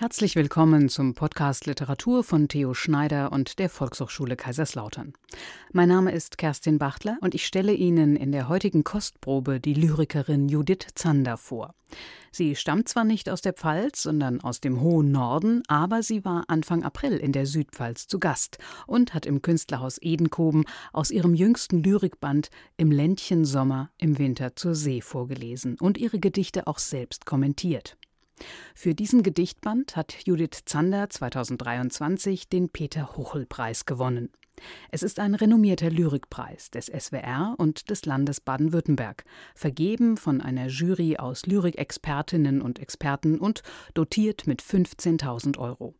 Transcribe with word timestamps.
Herzlich 0.00 0.34
willkommen 0.34 0.88
zum 0.88 1.12
Podcast 1.12 1.66
Literatur 1.66 2.24
von 2.24 2.48
Theo 2.48 2.72
Schneider 2.72 3.32
und 3.32 3.58
der 3.58 3.68
Volkshochschule 3.68 4.34
Kaiserslautern. 4.34 5.12
Mein 5.72 5.90
Name 5.90 6.12
ist 6.12 6.38
Kerstin 6.38 6.78
Bachtler 6.78 7.18
und 7.20 7.34
ich 7.34 7.44
stelle 7.44 7.74
Ihnen 7.74 8.16
in 8.16 8.32
der 8.32 8.48
heutigen 8.48 8.82
Kostprobe 8.82 9.60
die 9.60 9.74
Lyrikerin 9.74 10.48
Judith 10.48 10.86
Zander 10.94 11.36
vor. 11.36 11.74
Sie 12.32 12.56
stammt 12.56 12.88
zwar 12.88 13.04
nicht 13.04 13.28
aus 13.28 13.42
der 13.42 13.52
Pfalz, 13.52 14.04
sondern 14.04 14.40
aus 14.40 14.62
dem 14.62 14.80
hohen 14.80 15.12
Norden, 15.12 15.62
aber 15.68 16.02
sie 16.02 16.24
war 16.24 16.44
Anfang 16.48 16.82
April 16.82 17.18
in 17.18 17.32
der 17.32 17.44
Südpfalz 17.44 18.06
zu 18.06 18.18
Gast 18.18 18.56
und 18.86 19.12
hat 19.12 19.26
im 19.26 19.42
Künstlerhaus 19.42 19.98
Edenkoben 20.00 20.64
aus 20.94 21.10
ihrem 21.10 21.34
jüngsten 21.34 21.82
Lyrikband 21.82 22.48
Im 22.78 22.90
Ländchen 22.90 23.44
Sommer 23.44 23.90
im 23.98 24.16
Winter 24.16 24.56
zur 24.56 24.74
See 24.74 25.02
vorgelesen 25.02 25.76
und 25.78 25.98
ihre 25.98 26.20
Gedichte 26.20 26.66
auch 26.66 26.78
selbst 26.78 27.26
kommentiert. 27.26 27.98
Für 28.74 28.94
diesen 28.94 29.22
Gedichtband 29.22 29.96
hat 29.96 30.16
Judith 30.24 30.62
Zander 30.64 31.10
2023 31.10 32.48
den 32.48 32.68
Peter-Huchel-Preis 32.68 33.86
gewonnen. 33.86 34.30
Es 34.90 35.02
ist 35.02 35.18
ein 35.18 35.34
renommierter 35.34 35.90
Lyrikpreis 35.90 36.70
des 36.70 36.86
SWR 36.86 37.54
und 37.58 37.90
des 37.90 38.04
Landes 38.04 38.40
Baden-Württemberg, 38.40 39.24
vergeben 39.54 40.16
von 40.16 40.40
einer 40.40 40.66
Jury 40.66 41.16
aus 41.16 41.46
Lyrikexpertinnen 41.46 42.60
und 42.60 42.78
Experten 42.78 43.38
und 43.38 43.62
dotiert 43.94 44.46
mit 44.46 44.62
15.000 44.62 45.58
Euro. 45.58 45.94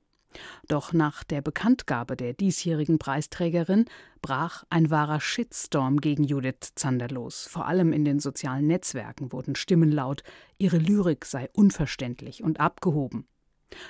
Doch 0.68 0.92
nach 0.92 1.24
der 1.24 1.42
Bekanntgabe 1.42 2.16
der 2.16 2.32
diesjährigen 2.32 2.98
Preisträgerin 2.98 3.86
brach 4.22 4.64
ein 4.70 4.90
wahrer 4.90 5.20
Shitstorm 5.20 6.00
gegen 6.00 6.24
Judith 6.24 6.72
Zander 6.74 7.08
los. 7.08 7.46
Vor 7.48 7.66
allem 7.66 7.92
in 7.92 8.04
den 8.04 8.20
sozialen 8.20 8.66
Netzwerken 8.66 9.32
wurden 9.32 9.54
Stimmen 9.54 9.90
laut, 9.90 10.22
ihre 10.58 10.78
Lyrik 10.78 11.24
sei 11.24 11.48
unverständlich 11.54 12.42
und 12.42 12.60
abgehoben. 12.60 13.26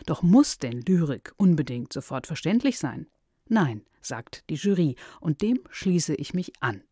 Doch 0.07 0.23
muss 0.23 0.59
denn 0.59 0.83
Lyrik 0.83 1.33
unbedingt 1.37 1.93
sofort 1.93 2.27
verständlich 2.27 2.79
sein? 2.79 3.07
Nein, 3.49 3.83
sagt 4.01 4.49
die 4.51 4.55
Jury, 4.55 4.97
und 5.21 5.43
dem 5.43 5.61
schließe 5.71 6.15
ich 6.15 6.35
mich 6.35 6.53
an. 6.61 6.83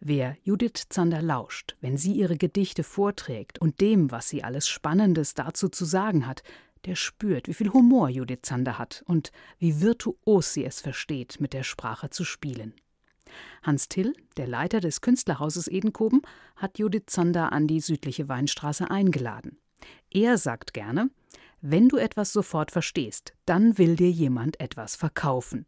Wer 0.00 0.36
Judith 0.42 0.88
Zander 0.88 1.22
lauscht, 1.22 1.76
wenn 1.80 1.96
sie 1.96 2.12
ihre 2.12 2.36
Gedichte 2.36 2.82
vorträgt 2.82 3.60
und 3.60 3.80
dem, 3.80 4.10
was 4.10 4.28
sie 4.28 4.42
alles 4.42 4.68
Spannendes 4.68 5.34
dazu 5.34 5.68
zu 5.68 5.84
sagen 5.84 6.26
hat, 6.26 6.42
der 6.84 6.96
spürt, 6.96 7.48
wie 7.48 7.54
viel 7.54 7.72
Humor 7.72 8.08
Judith 8.08 8.40
Zander 8.42 8.78
hat 8.78 9.02
und 9.06 9.32
wie 9.58 9.80
virtuos 9.80 10.52
sie 10.52 10.64
es 10.64 10.80
versteht, 10.80 11.40
mit 11.40 11.52
der 11.52 11.62
Sprache 11.62 12.10
zu 12.10 12.24
spielen. 12.24 12.74
Hans 13.62 13.88
Till, 13.88 14.14
der 14.36 14.46
Leiter 14.46 14.80
des 14.80 15.00
Künstlerhauses 15.00 15.68
Edenkoben, 15.68 16.22
hat 16.56 16.78
Judith 16.78 17.04
Zander 17.06 17.52
an 17.52 17.66
die 17.66 17.80
südliche 17.80 18.28
Weinstraße 18.28 18.90
eingeladen. 18.90 19.58
Er 20.10 20.38
sagt 20.38 20.74
gerne, 20.74 21.10
wenn 21.60 21.88
du 21.88 21.96
etwas 21.96 22.32
sofort 22.32 22.70
verstehst, 22.70 23.34
dann 23.46 23.78
will 23.78 23.96
dir 23.96 24.10
jemand 24.10 24.60
etwas 24.60 24.96
verkaufen. 24.96 25.66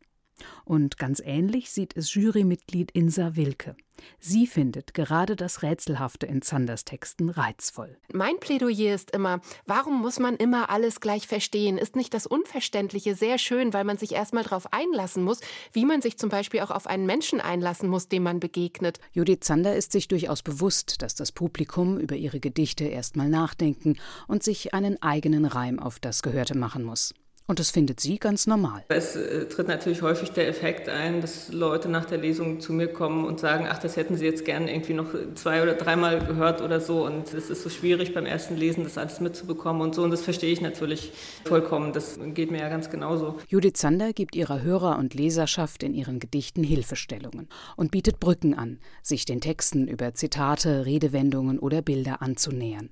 Und 0.64 0.98
ganz 0.98 1.20
ähnlich 1.24 1.70
sieht 1.70 1.96
es 1.96 2.14
Jurymitglied 2.14 2.90
Insa 2.92 3.36
Wilke. 3.36 3.76
Sie 4.18 4.46
findet 4.46 4.94
gerade 4.94 5.36
das 5.36 5.62
Rätselhafte 5.62 6.26
in 6.26 6.42
Zanders 6.42 6.84
Texten 6.84 7.30
reizvoll. 7.30 7.96
Mein 8.12 8.38
Plädoyer 8.40 8.94
ist 8.94 9.10
immer, 9.12 9.40
warum 9.66 10.00
muss 10.00 10.18
man 10.18 10.36
immer 10.36 10.70
alles 10.70 11.00
gleich 11.00 11.26
verstehen? 11.26 11.78
Ist 11.78 11.96
nicht 11.96 12.14
das 12.14 12.26
Unverständliche 12.26 13.14
sehr 13.14 13.38
schön, 13.38 13.72
weil 13.72 13.84
man 13.84 13.98
sich 13.98 14.12
erstmal 14.12 14.44
darauf 14.44 14.72
einlassen 14.72 15.22
muss, 15.22 15.40
wie 15.72 15.84
man 15.84 16.02
sich 16.02 16.18
zum 16.18 16.28
Beispiel 16.28 16.60
auch 16.60 16.70
auf 16.70 16.86
einen 16.86 17.06
Menschen 17.06 17.40
einlassen 17.40 17.88
muss, 17.88 18.08
dem 18.08 18.22
man 18.22 18.40
begegnet? 18.40 18.98
Judith 19.12 19.40
Zander 19.40 19.76
ist 19.76 19.92
sich 19.92 20.08
durchaus 20.08 20.42
bewusst, 20.42 21.02
dass 21.02 21.14
das 21.14 21.32
Publikum 21.32 21.98
über 21.98 22.16
ihre 22.16 22.40
Gedichte 22.40 22.84
erstmal 22.84 23.28
nachdenken 23.28 23.96
und 24.26 24.42
sich 24.42 24.74
einen 24.74 25.00
eigenen 25.02 25.44
Reim 25.44 25.78
auf 25.78 26.00
das 26.00 26.22
Gehörte 26.22 26.56
machen 26.56 26.84
muss. 26.84 27.14
Und 27.46 27.58
das 27.58 27.70
findet 27.70 28.00
sie 28.00 28.18
ganz 28.18 28.46
normal. 28.46 28.84
Es 28.88 29.16
äh, 29.16 29.46
tritt 29.46 29.68
natürlich 29.68 30.00
häufig 30.00 30.30
der 30.30 30.48
Effekt 30.48 30.88
ein, 30.88 31.20
dass 31.20 31.52
Leute 31.52 31.90
nach 31.90 32.06
der 32.06 32.16
Lesung 32.16 32.58
zu 32.58 32.72
mir 32.72 32.88
kommen 32.88 33.26
und 33.26 33.38
sagen, 33.38 33.66
ach, 33.68 33.78
das 33.78 33.96
hätten 33.96 34.16
sie 34.16 34.24
jetzt 34.24 34.46
gern 34.46 34.66
irgendwie 34.66 34.94
noch 34.94 35.08
zwei 35.34 35.62
oder 35.62 35.74
dreimal 35.74 36.24
gehört 36.24 36.62
oder 36.62 36.80
so. 36.80 37.04
Und 37.04 37.34
es 37.34 37.50
ist 37.50 37.62
so 37.62 37.68
schwierig 37.68 38.14
beim 38.14 38.24
ersten 38.24 38.56
Lesen, 38.56 38.84
das 38.84 38.96
alles 38.96 39.20
mitzubekommen 39.20 39.82
und 39.82 39.94
so. 39.94 40.02
Und 40.02 40.10
das 40.10 40.22
verstehe 40.22 40.52
ich 40.52 40.62
natürlich 40.62 41.12
vollkommen. 41.44 41.92
Das 41.92 42.18
geht 42.32 42.50
mir 42.50 42.60
ja 42.60 42.70
ganz 42.70 42.88
genauso. 42.88 43.36
Judith 43.48 43.74
Zander 43.74 44.14
gibt 44.14 44.36
ihrer 44.36 44.62
Hörer- 44.62 44.98
und 44.98 45.12
Leserschaft 45.12 45.82
in 45.82 45.92
ihren 45.92 46.20
Gedichten 46.20 46.64
Hilfestellungen 46.64 47.50
und 47.76 47.90
bietet 47.90 48.20
Brücken 48.20 48.54
an, 48.54 48.78
sich 49.02 49.26
den 49.26 49.42
Texten 49.42 49.86
über 49.86 50.14
Zitate, 50.14 50.86
Redewendungen 50.86 51.58
oder 51.58 51.82
Bilder 51.82 52.22
anzunähern. 52.22 52.88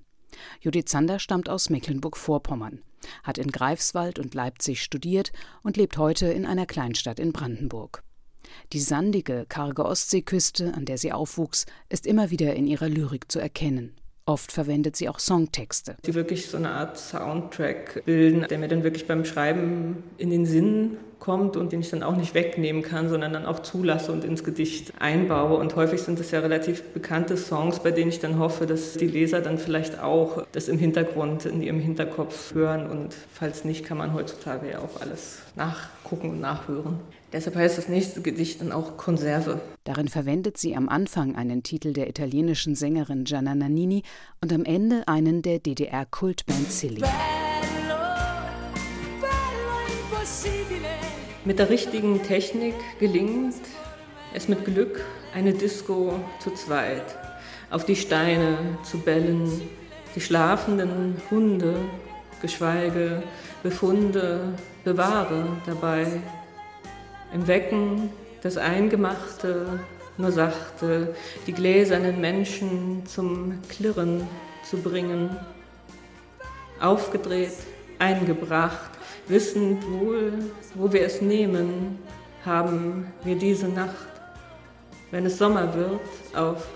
Judith 0.61 0.87
Zander 0.87 1.19
stammt 1.19 1.49
aus 1.49 1.71
Mecklenburg-Vorpommern, 1.71 2.83
hat 3.23 3.39
in 3.39 3.51
Greifswald 3.51 4.19
und 4.19 4.35
Leipzig 4.35 4.83
studiert 4.83 5.33
und 5.63 5.77
lebt 5.77 5.99
heute 5.99 6.27
in 6.27 6.47
einer 6.47 6.67
Kleinstadt 6.67 7.19
in 7.19 7.33
Brandenburg. 7.33 8.03
Die 8.73 8.81
sandige, 8.81 9.47
karge 9.49 9.85
Ostseeküste, 9.85 10.75
an 10.75 10.85
der 10.85 10.99
sie 10.99 11.13
aufwuchs, 11.13 11.67
ist 11.89 12.07
immer 12.07 12.31
wieder 12.31 12.55
in 12.55 12.67
ihrer 12.67 12.89
Lyrik 12.89 13.31
zu 13.31 13.39
erkennen. 13.39 13.95
Oft 14.25 14.53
verwendet 14.53 14.97
sie 14.97 15.09
auch 15.09 15.19
Songtexte. 15.19 15.97
Die 16.07 16.15
wirklich 16.15 16.49
so 16.49 16.57
eine 16.57 16.71
Art 16.71 16.99
Soundtrack 16.99 18.05
bilden, 18.05 18.47
der 18.49 18.59
mir 18.59 18.69
dann 18.69 18.85
wirklich 18.85 19.07
beim 19.07 19.25
Schreiben 19.25 20.05
in 20.17 20.31
den 20.31 20.47
Sinn 20.47 20.97
kommt 21.19 21.57
und 21.57 21.73
den 21.73 21.81
ich 21.81 21.91
dann 21.91 22.03
auch 22.03 22.17
nicht 22.17 22.35
wegnehmen 22.35 22.83
kann, 22.83 23.09
sondern 23.09 23.33
dann 23.33 23.47
auch 23.47 23.61
zulasse 23.61 24.11
und 24.11 24.25
ins 24.25 24.43
Gedicht 24.43 24.93
einbaue. 25.01 25.57
Und 25.57 25.77
häufig 25.77 26.03
sind 26.03 26.19
es 26.19 26.33
ja 26.33 26.41
relativ 26.41 26.83
bekannte 26.83 27.37
Songs, 27.37 27.81
bei 27.81 27.93
denen 27.93 28.11
ich 28.11 28.19
dann 28.19 28.39
hoffe, 28.39 28.67
dass 28.67 28.95
die 28.95 29.07
Leser 29.07 29.41
dann 29.41 29.59
vielleicht 29.59 30.01
auch 30.01 30.45
das 30.53 30.69
im 30.69 30.79
Hintergrund, 30.79 31.47
in 31.47 31.63
ihrem 31.63 31.79
Hinterkopf 31.79 32.55
hören. 32.55 32.91
Und 32.91 33.15
falls 33.33 33.65
nicht, 33.65 33.85
kann 33.85 33.99
man 33.99 34.15
heutzutage 34.15 34.71
ja 34.71 34.79
auch 34.81 35.01
alles 35.01 35.43
nachgucken 35.55 36.31
und 36.31 36.41
nachhören. 36.41 36.99
Deshalb 37.33 37.57
heißt 37.57 37.79
das 37.79 37.89
nächste 37.89 38.21
Gedicht 38.21 38.61
dann 38.61 38.73
auch 38.73 38.99
Konserve. 38.99 39.61
Darin 39.85 40.09
verwendet 40.09 40.59
sie 40.59 40.77
am 40.77 40.89
Anfang 40.91 41.35
einen 41.35 41.63
Titel 41.63 41.95
der 41.95 42.09
italienischen 42.09 42.75
Sängerin 42.75 43.25
Gianna 43.25 43.55
Nannini 43.55 44.03
und 44.43 44.53
am 44.53 44.65
Ende 44.65 45.09
einen 45.09 45.41
der 45.41 45.59
DDR-Kultband 45.59 46.71
Silly. 46.71 47.01
Bello, 47.01 47.11
bello 49.21 49.63
mit 51.45 51.59
der 51.59 51.71
richtigen 51.71 52.23
Technik 52.23 52.75
gelingt 53.01 53.55
es 54.35 54.49
mit 54.49 54.65
Glück, 54.65 55.05
eine 55.35 55.53
Disco 55.53 56.21
zu 56.39 56.51
zweit 56.53 57.19
auf 57.71 57.85
die 57.85 57.97
Steine 57.97 58.59
zu 58.85 58.99
bellen, 58.99 59.51
die 60.15 60.21
schlafenden 60.21 61.17
Hunde, 61.31 61.75
Geschweige, 62.41 63.23
Befunde 63.63 64.55
bewahre 64.85 65.47
dabei 65.65 66.21
im 67.33 67.47
Wecken 67.47 68.11
das 68.43 68.57
Eingemachte, 68.57 69.81
nur 70.19 70.33
sachte, 70.33 71.15
die 71.47 71.53
gläsernen 71.53 72.21
Menschen 72.21 73.07
zum 73.07 73.59
Klirren 73.69 74.27
zu 74.69 74.77
bringen. 74.79 75.37
Aufgedreht, 76.81 77.53
eingebracht, 77.99 78.91
wissend 79.29 79.83
wohl, 79.91 80.33
wo 80.75 80.93
wir 80.93 81.05
es 81.05 81.23
nehmen, 81.23 81.99
haben 82.45 83.13
wir 83.25 83.37
diese 83.37 83.69
Nacht. 83.69 84.09
Wenn 85.11 85.27
es 85.27 85.39
Sommer 85.39 85.73
wird, 85.75 86.01
auf 86.35 86.67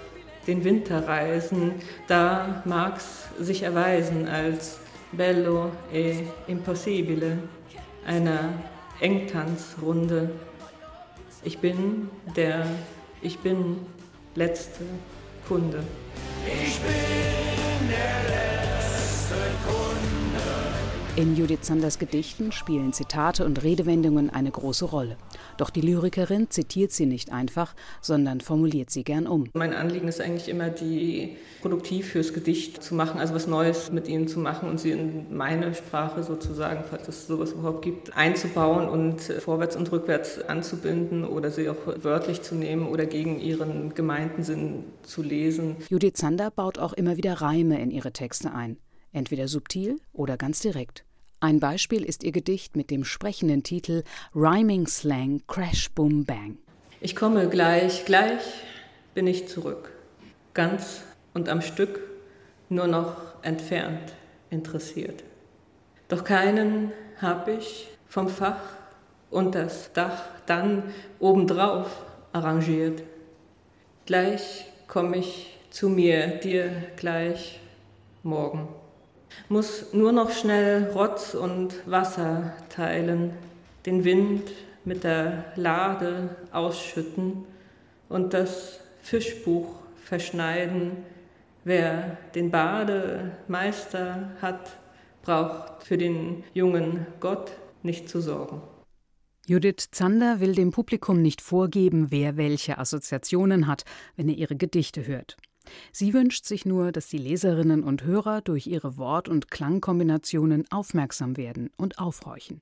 den 0.46 0.62
Winterreisen, 0.62 1.72
da 2.06 2.62
mag's 2.64 3.24
sich 3.40 3.62
erweisen 3.62 4.28
als 4.28 4.78
bello 5.12 5.72
e 5.92 6.22
impossibile, 6.46 7.38
einer 8.06 8.50
Engtanzrunde. 9.00 10.30
Ich 11.44 11.58
bin 11.58 12.10
der 12.34 12.66
Ich 13.22 13.38
bin 13.38 13.78
letzte 14.34 14.84
Kunde. 15.48 15.82
Ich 16.46 16.78
bin 16.80 17.88
der 17.88 18.30
letzte. 18.30 18.55
In 21.16 21.34
Judith 21.34 21.60
Sanders 21.62 21.99
Gedichten 21.99 22.53
spielen 22.53 22.92
Zitate 22.92 23.47
und 23.47 23.63
Redewendungen 23.63 24.28
eine 24.28 24.51
große 24.51 24.84
Rolle. 24.84 25.16
Doch 25.57 25.71
die 25.71 25.80
Lyrikerin 25.80 26.51
zitiert 26.51 26.92
sie 26.92 27.07
nicht 27.07 27.33
einfach, 27.33 27.74
sondern 28.03 28.42
formuliert 28.42 28.91
sie 28.91 29.03
gern 29.03 29.27
um. 29.27 29.48
Mein 29.54 29.72
Anliegen 29.72 30.09
ist 30.09 30.21
eigentlich 30.21 30.51
immer, 30.51 30.68
die 30.68 31.39
produktiv 31.63 32.09
fürs 32.10 32.34
Gedicht 32.34 32.83
zu 32.83 32.95
machen, 32.95 33.18
also 33.18 33.34
was 33.34 33.47
Neues 33.47 33.91
mit 33.91 34.09
ihnen 34.09 34.28
zu 34.28 34.41
machen 34.41 34.68
und 34.68 34.78
sie 34.78 34.91
in 34.91 35.34
meine 35.34 35.72
Sprache 35.72 36.22
sozusagen, 36.22 36.84
falls 36.91 37.09
es 37.09 37.27
sowas 37.27 37.53
überhaupt 37.53 37.80
gibt, 37.80 38.15
einzubauen 38.15 38.86
und 38.86 39.22
vorwärts 39.22 39.74
und 39.74 39.91
rückwärts 39.91 40.42
anzubinden 40.42 41.24
oder 41.24 41.51
sie 41.51 41.71
auch 41.71 41.77
wörtlich 42.03 42.42
zu 42.42 42.54
nehmen 42.54 42.89
oder 42.89 43.07
gegen 43.07 43.41
ihren 43.41 43.95
gemeinten 43.95 44.42
Sinn 44.42 44.84
zu 45.03 45.22
lesen. 45.22 45.77
Judith 45.89 46.12
Zander 46.16 46.51
baut 46.51 46.78
auch 46.78 46.92
immer 46.92 47.16
wieder 47.16 47.41
Reime 47.41 47.80
in 47.80 47.91
ihre 47.91 48.12
Texte 48.12 48.53
ein 48.53 48.77
entweder 49.16 49.48
subtil 49.48 49.98
oder 50.13 50.36
ganz 50.36 50.60
direkt. 50.60 51.04
Ein 51.41 51.60
Beispiel 51.60 52.04
ist 52.04 52.22
ihr 52.22 52.33
Gedicht 52.33 52.77
mit 52.77 52.91
dem 52.91 53.04
sprechenden 53.04 53.63
Titel 53.63 54.04
Rhyming 54.34 54.86
Slang 54.86 55.42
Crash 55.48 55.91
Boom 55.91 56.24
Bang. 56.24 56.59
Ich 57.01 57.16
komme 57.16 57.48
gleich, 57.48 58.04
gleich 58.04 58.42
bin 59.15 59.27
ich 59.27 59.48
zurück, 59.48 59.92
ganz 60.54 61.03
und 61.34 61.48
am 61.48 61.63
Stück, 61.63 62.01
nur 62.68 62.86
noch 62.86 63.16
entfernt 63.42 64.13
interessiert. 64.51 65.24
Doch 66.09 66.24
keinen 66.24 66.92
hab 67.21 67.48
ich 67.48 67.89
vom 68.07 68.28
Fach 68.28 68.60
und 69.30 69.54
das 69.54 69.92
Dach 69.92 70.22
dann 70.47 70.95
obendrauf 71.19 72.04
arrangiert. 72.33 73.03
Gleich 74.04 74.66
komm 74.89 75.15
ich 75.15 75.59
zu 75.71 75.89
mir, 75.89 76.39
dir 76.39 76.71
gleich 76.97 77.60
morgen. 78.22 78.69
Muss 79.48 79.92
nur 79.92 80.12
noch 80.12 80.30
schnell 80.30 80.90
Rotz 80.94 81.34
und 81.34 81.74
Wasser 81.86 82.54
teilen, 82.68 83.32
den 83.84 84.04
Wind 84.04 84.50
mit 84.84 85.04
der 85.04 85.44
Lade 85.56 86.36
ausschütten 86.52 87.44
und 88.08 88.34
das 88.34 88.80
Fischbuch 89.02 89.74
verschneiden. 90.04 90.92
Wer 91.64 92.16
den 92.34 92.50
Bademeister 92.50 94.30
hat, 94.40 94.76
braucht 95.22 95.82
für 95.82 95.98
den 95.98 96.44
jungen 96.54 97.06
Gott 97.20 97.52
nicht 97.82 98.08
zu 98.08 98.20
sorgen. 98.20 98.62
Judith 99.48 99.88
Zander 99.92 100.40
will 100.40 100.54
dem 100.54 100.72
Publikum 100.72 101.22
nicht 101.22 101.40
vorgeben, 101.40 102.10
wer 102.10 102.36
welche 102.36 102.78
Assoziationen 102.78 103.68
hat, 103.68 103.84
wenn 104.16 104.28
er 104.28 104.36
ihre 104.36 104.56
Gedichte 104.56 105.06
hört. 105.06 105.36
Sie 105.92 106.15
wünscht 106.15 106.45
sich 106.45 106.65
nur, 106.65 106.92
dass 106.92 107.09
die 107.09 107.18
Leserinnen 107.18 107.83
und 107.83 108.04
Hörer 108.04 108.41
durch 108.41 108.66
ihre 108.66 108.97
Wort- 108.97 109.28
und 109.28 109.51
Klangkombinationen 109.51 110.65
aufmerksam 110.71 111.36
werden 111.36 111.71
und 111.77 111.98
aufhorchen. 111.98 112.60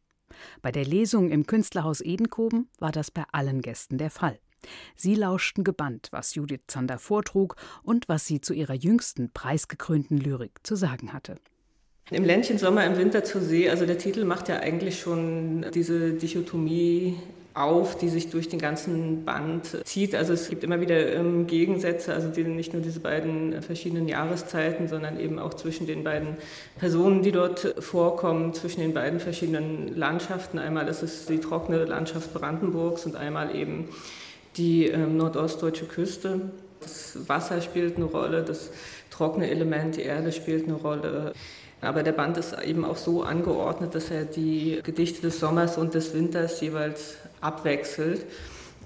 Bei 0.63 0.73
der 0.73 0.85
Lesung 0.85 1.31
im 1.31 1.47
Künstlerhaus 1.47 2.01
Edenkoben 2.01 2.69
war 2.79 2.93
das 2.93 3.11
bei 3.11 3.25
allen 3.33 3.63
Gästen 3.63 3.99
der 3.99 4.11
Fall. 4.11 4.39
Sie 4.97 5.15
lauschten 5.15 5.65
gebannt, 5.65 6.09
was 6.11 6.35
Judith 6.35 6.63
Zander 6.69 6.99
vortrug 6.99 7.57
und 7.83 8.09
was 8.09 8.27
sie 8.27 8.41
zu 8.41 8.55
ihrer 8.55 8.75
jüngsten 8.75 9.31
preisgekrönten 9.31 10.19
Lyrik 10.19 10.61
zu 10.63 10.77
sagen 10.77 11.13
hatte. 11.13 11.37
Im 12.11 12.25
Ländchen 12.25 12.59
Sommer 12.59 12.85
im 12.85 12.99
Winter 12.99 13.25
zur 13.25 13.41
See, 13.41 13.71
also 13.71 13.87
der 13.87 13.99
Titel 13.99 14.25
macht 14.25 14.49
ja 14.49 14.59
eigentlich 14.61 15.01
schon 15.01 15.65
diese 15.73 16.13
Dichotomie 16.13 17.19
auf, 17.55 17.97
die 17.97 18.09
sich 18.09 18.31
durch 18.31 18.49
den 18.49 18.59
ganzen 18.59 19.25
Band 19.25 19.79
zieht. 19.85 20.17
Also 20.17 20.33
es 20.33 20.49
gibt 20.49 20.65
immer 20.65 20.81
wieder 20.81 21.15
ähm, 21.15 21.47
Gegensätze, 21.47 22.13
also 22.13 22.29
die, 22.29 22.43
nicht 22.43 22.73
nur 22.73 22.83
diese 22.83 22.99
beiden 22.99 23.63
verschiedenen 23.63 24.09
Jahreszeiten, 24.09 24.89
sondern 24.89 25.21
eben 25.21 25.39
auch 25.39 25.55
zwischen 25.55 25.87
den 25.87 26.03
beiden 26.03 26.37
Personen, 26.79 27.23
die 27.23 27.31
dort 27.31 27.77
vorkommen, 27.79 28.55
zwischen 28.55 28.81
den 28.81 28.93
beiden 28.93 29.21
verschiedenen 29.21 29.97
Landschaften. 29.97 30.59
Einmal 30.59 30.89
ist 30.89 31.03
es 31.03 31.27
die 31.27 31.39
trockene 31.39 31.85
Landschaft 31.85 32.35
Brandenburgs 32.35 33.07
und 33.07 33.15
einmal 33.15 33.55
eben 33.55 33.89
die 34.57 34.89
ähm, 34.89 35.17
nordostdeutsche 35.17 35.87
Küste. 35.87 36.51
Das 36.81 37.17
Wasser 37.29 37.63
spielt 37.63 37.97
eine 37.97 38.07
Rolle, 38.07 38.43
das 38.43 38.71
trockene 39.11 39.49
Element, 39.49 39.97
die 39.97 40.03
Erde 40.03 40.33
spielt 40.33 40.65
eine 40.65 40.75
Rolle. 40.75 41.33
Aber 41.85 42.03
der 42.03 42.13
Band 42.13 42.37
ist 42.37 42.57
eben 42.65 42.85
auch 42.85 42.97
so 42.97 43.23
angeordnet, 43.23 43.95
dass 43.95 44.11
er 44.11 44.25
die 44.25 44.81
Gedichte 44.83 45.23
des 45.23 45.41
Sommers 45.41 45.79
und 45.79 45.95
des 45.95 46.15
Winters 46.15 46.61
jeweils 46.61 47.17
abwechselt. 47.41 48.25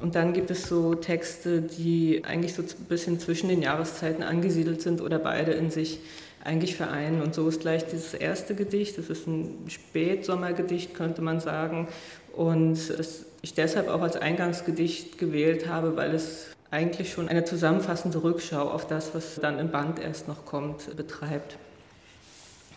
Und 0.01 0.15
dann 0.15 0.33
gibt 0.33 0.51
es 0.51 0.69
so 0.69 0.95
Texte, 0.95 1.61
die 1.61 2.23
eigentlich 2.25 2.55
so 2.55 2.63
ein 2.63 2.85
bisschen 2.89 3.19
zwischen 3.19 3.49
den 3.49 3.63
Jahreszeiten 3.63 4.23
angesiedelt 4.23 4.81
sind 4.81 5.01
oder 5.01 5.19
beide 5.19 5.53
in 5.53 5.71
sich 5.71 6.01
eigentlich 6.45 6.77
vereinen. 6.77 7.21
Und 7.21 7.35
so 7.35 7.49
ist 7.49 7.61
gleich 7.61 7.85
dieses 7.87 8.15
erste 8.15 8.55
Gedicht, 8.55 8.97
das 8.97 9.11
ist 9.11 9.27
ein 9.27 9.65
Spätsommergedicht, 9.69 10.95
könnte 10.95 11.21
man 11.21 11.41
sagen. 11.41 11.89
Und 12.33 12.77
das 12.97 13.25
ich 13.43 13.55
deshalb 13.55 13.89
auch 13.89 14.03
als 14.03 14.17
Eingangsgedicht 14.17 15.19
gewählt 15.19 15.69
habe, 15.69 15.97
weil 15.97 16.15
es 16.15 16.49
eigentlich 16.71 17.13
schon 17.13 17.29
eine 17.29 17.45
zusammenfassende 17.45 18.23
Rückschau 18.23 18.69
auf 18.69 18.87
das, 18.87 19.15
was 19.15 19.37
dann 19.41 19.59
im 19.59 19.71
Band 19.71 19.99
erst 19.99 20.29
noch 20.29 20.45
kommt, 20.45 20.97
betreibt. 20.97 21.57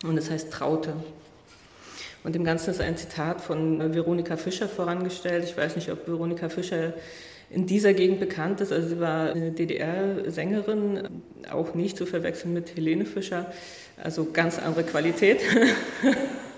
Und 0.04 0.18
es 0.18 0.30
heißt 0.30 0.52
Traute. 0.52 0.94
Und 2.24 2.36
dem 2.36 2.44
Ganzen 2.44 2.72
ist 2.72 2.82
ein 2.82 2.98
Zitat 2.98 3.42
von 3.42 3.94
Veronika 3.94 4.38
Fischer 4.38 4.68
vorangestellt. 4.68 5.44
Ich 5.44 5.58
weiß 5.58 5.76
nicht, 5.76 5.92
ob 5.92 6.08
Veronika 6.08 6.50
Fischer 6.50 6.94
in 7.50 7.66
dieser 7.66 7.94
Gegend 7.94 8.20
bekannt 8.20 8.62
ist. 8.62 8.72
Also 8.72 8.90
sie 8.90 9.00
war 9.00 9.32
eine 9.32 9.52
DDR-Sängerin, 9.52 11.22
auch 11.52 11.74
nicht 11.74 11.98
zu 11.98 12.06
verwechseln 12.06 12.54
mit 12.54 12.76
Helene 12.76 13.06
Fischer. 13.06 13.52
Also 14.02 14.28
ganz 14.32 14.58
andere 14.60 14.84
Qualität. 14.84 15.42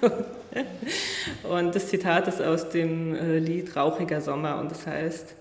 und 1.49 1.75
das 1.75 1.87
Zitat 1.87 2.27
ist 2.27 2.41
aus 2.41 2.69
dem 2.69 3.15
äh, 3.15 3.39
Lied 3.39 3.75
Rauchiger 3.75 4.21
Sommer 4.21 4.59
und 4.59 4.71
das 4.71 4.85
heißt, 4.85 5.35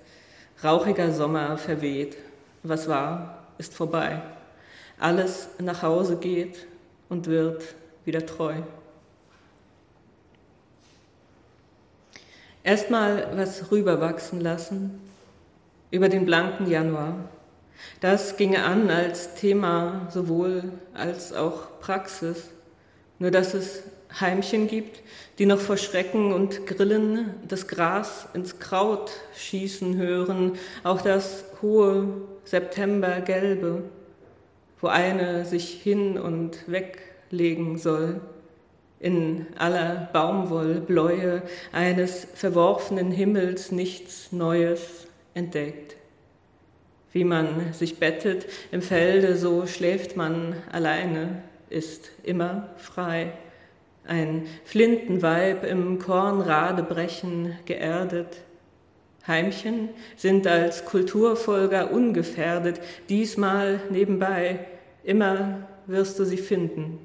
Rauchiger 0.64 1.12
Sommer 1.12 1.58
verweht, 1.58 2.16
was 2.62 2.88
war, 2.88 3.49
ist 3.58 3.75
vorbei. 3.75 4.22
Alles 4.99 5.49
nach 5.58 5.82
Hause 5.82 6.16
geht 6.16 6.66
und 7.08 7.26
wird 7.26 7.62
wieder 8.04 8.25
treu. 8.26 8.54
Erstmal 12.64 13.28
was 13.37 13.72
rüberwachsen 13.72 14.40
lassen 14.40 15.00
über 15.90 16.08
den 16.08 16.25
blanken 16.25 16.70
Januar. 16.70 17.16
Das 18.00 18.37
ginge 18.37 18.62
an 18.64 18.88
als 18.90 19.34
Thema 19.34 20.08
sowohl 20.10 20.64
als 20.94 21.32
auch 21.32 21.81
Praxis, 21.81 22.50
nur 23.19 23.31
dass 23.31 23.54
es 23.54 23.82
Heimchen 24.20 24.69
gibt, 24.69 25.02
die 25.38 25.46
noch 25.46 25.58
vor 25.58 25.76
Schrecken 25.76 26.32
und 26.32 26.66
Grillen 26.66 27.34
das 27.49 27.66
Gras 27.66 28.28
ins 28.34 28.58
Kraut 28.58 29.10
schießen 29.37 29.96
hören, 29.96 30.58
auch 30.84 31.00
das 31.00 31.44
hohe 31.62 32.06
Septembergelbe, 32.44 33.84
wo 34.81 34.87
eine 34.88 35.44
sich 35.44 35.70
hin 35.82 36.19
und 36.19 36.58
weglegen 37.32 37.79
soll, 37.79 38.20
in 39.00 39.46
aller 39.58 40.11
Baumwollbläue 40.12 41.43
eines 41.73 42.26
verworfenen 42.34 43.11
Himmels 43.11 43.73
nichts 43.73 44.31
Neues 44.31 45.08
entdeckt. 45.34 45.96
Wie 47.11 47.25
man 47.25 47.73
sich 47.73 47.99
bettet 47.99 48.46
im 48.70 48.81
Felde, 48.81 49.37
so 49.37 49.67
schläft 49.67 50.17
man 50.17 50.55
alleine, 50.70 51.43
ist 51.69 52.11
immer 52.23 52.70
frei. 52.76 53.32
Ein 54.06 54.46
Flintenweib 54.64 55.64
im 55.64 55.99
Kornradebrechen 55.99 57.56
geerdet. 57.64 58.43
Heimchen 59.26 59.88
sind 60.17 60.46
als 60.46 60.85
Kulturfolger 60.85 61.93
ungefährdet, 61.93 62.81
diesmal 63.08 63.81
nebenbei, 63.90 64.61
immer 65.05 65.69
wirst 65.87 66.19
du 66.19 66.25
sie 66.25 66.38
finden, 66.38 66.99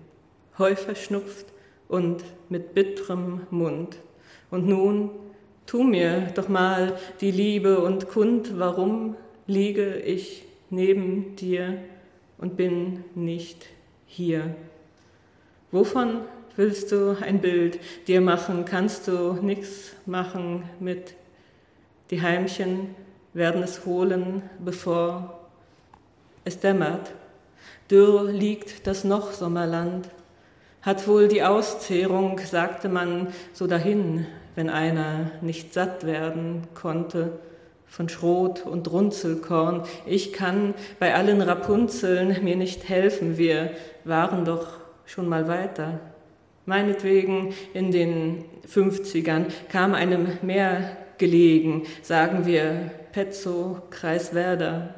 heu 0.57 0.75
verschnupft 0.75 1.45
und 1.87 2.23
mit 2.49 2.73
bitterem 2.73 3.41
Mund. 3.49 3.97
Und 4.49 4.67
nun 4.67 5.11
tu 5.65 5.83
mir 5.83 6.31
doch 6.35 6.47
mal 6.47 6.97
die 7.21 7.31
Liebe 7.31 7.79
und 7.79 8.07
kund, 8.07 8.57
warum 8.57 9.15
liege 9.45 9.97
ich 9.97 10.45
neben 10.69 11.35
dir 11.35 11.77
und 12.37 12.57
bin 12.57 13.03
nicht 13.15 13.67
hier. 14.05 14.55
Wovon 15.71 16.21
willst 16.55 16.91
du 16.91 17.17
ein 17.21 17.39
Bild 17.39 17.79
dir 18.07 18.21
machen, 18.21 18.65
kannst 18.65 19.07
du 19.07 19.33
nichts 19.33 19.93
machen 20.05 20.63
mit. 20.79 21.13
Die 22.09 22.21
Heimchen 22.21 22.95
werden 23.33 23.61
es 23.63 23.85
holen, 23.85 24.41
bevor 24.63 25.47
es 26.45 26.59
dämmert. 26.59 27.13
Dürr 27.91 28.31
liegt 28.31 28.87
das 28.87 29.03
noch 29.03 29.31
Sommerland, 29.33 30.09
hat 30.81 31.07
wohl 31.07 31.27
die 31.27 31.43
Auszehrung, 31.43 32.39
sagte 32.39 32.89
man 32.89 33.27
so 33.53 33.67
dahin, 33.67 34.25
wenn 34.55 34.69
einer 34.69 35.31
nicht 35.41 35.73
satt 35.73 36.05
werden 36.05 36.63
konnte 36.73 37.39
von 37.85 38.09
Schrot 38.09 38.65
und 38.65 38.91
Runzelkorn. 38.91 39.83
Ich 40.05 40.33
kann 40.33 40.73
bei 40.99 41.15
allen 41.15 41.41
Rapunzeln 41.41 42.43
mir 42.43 42.55
nicht 42.55 42.89
helfen, 42.89 43.37
wir 43.37 43.71
waren 44.03 44.45
doch 44.45 44.67
schon 45.05 45.27
mal 45.29 45.47
weiter. 45.47 45.99
Meinetwegen 46.65 47.53
in 47.73 47.91
den 47.91 48.43
50ern 48.69 49.45
kam 49.69 49.93
einem 49.93 50.27
mehr 50.41 50.97
gelegen, 51.17 51.83
sagen 52.01 52.45
wir 52.45 52.91
Petzo, 53.13 53.81
Kreiswerder, 53.89 54.93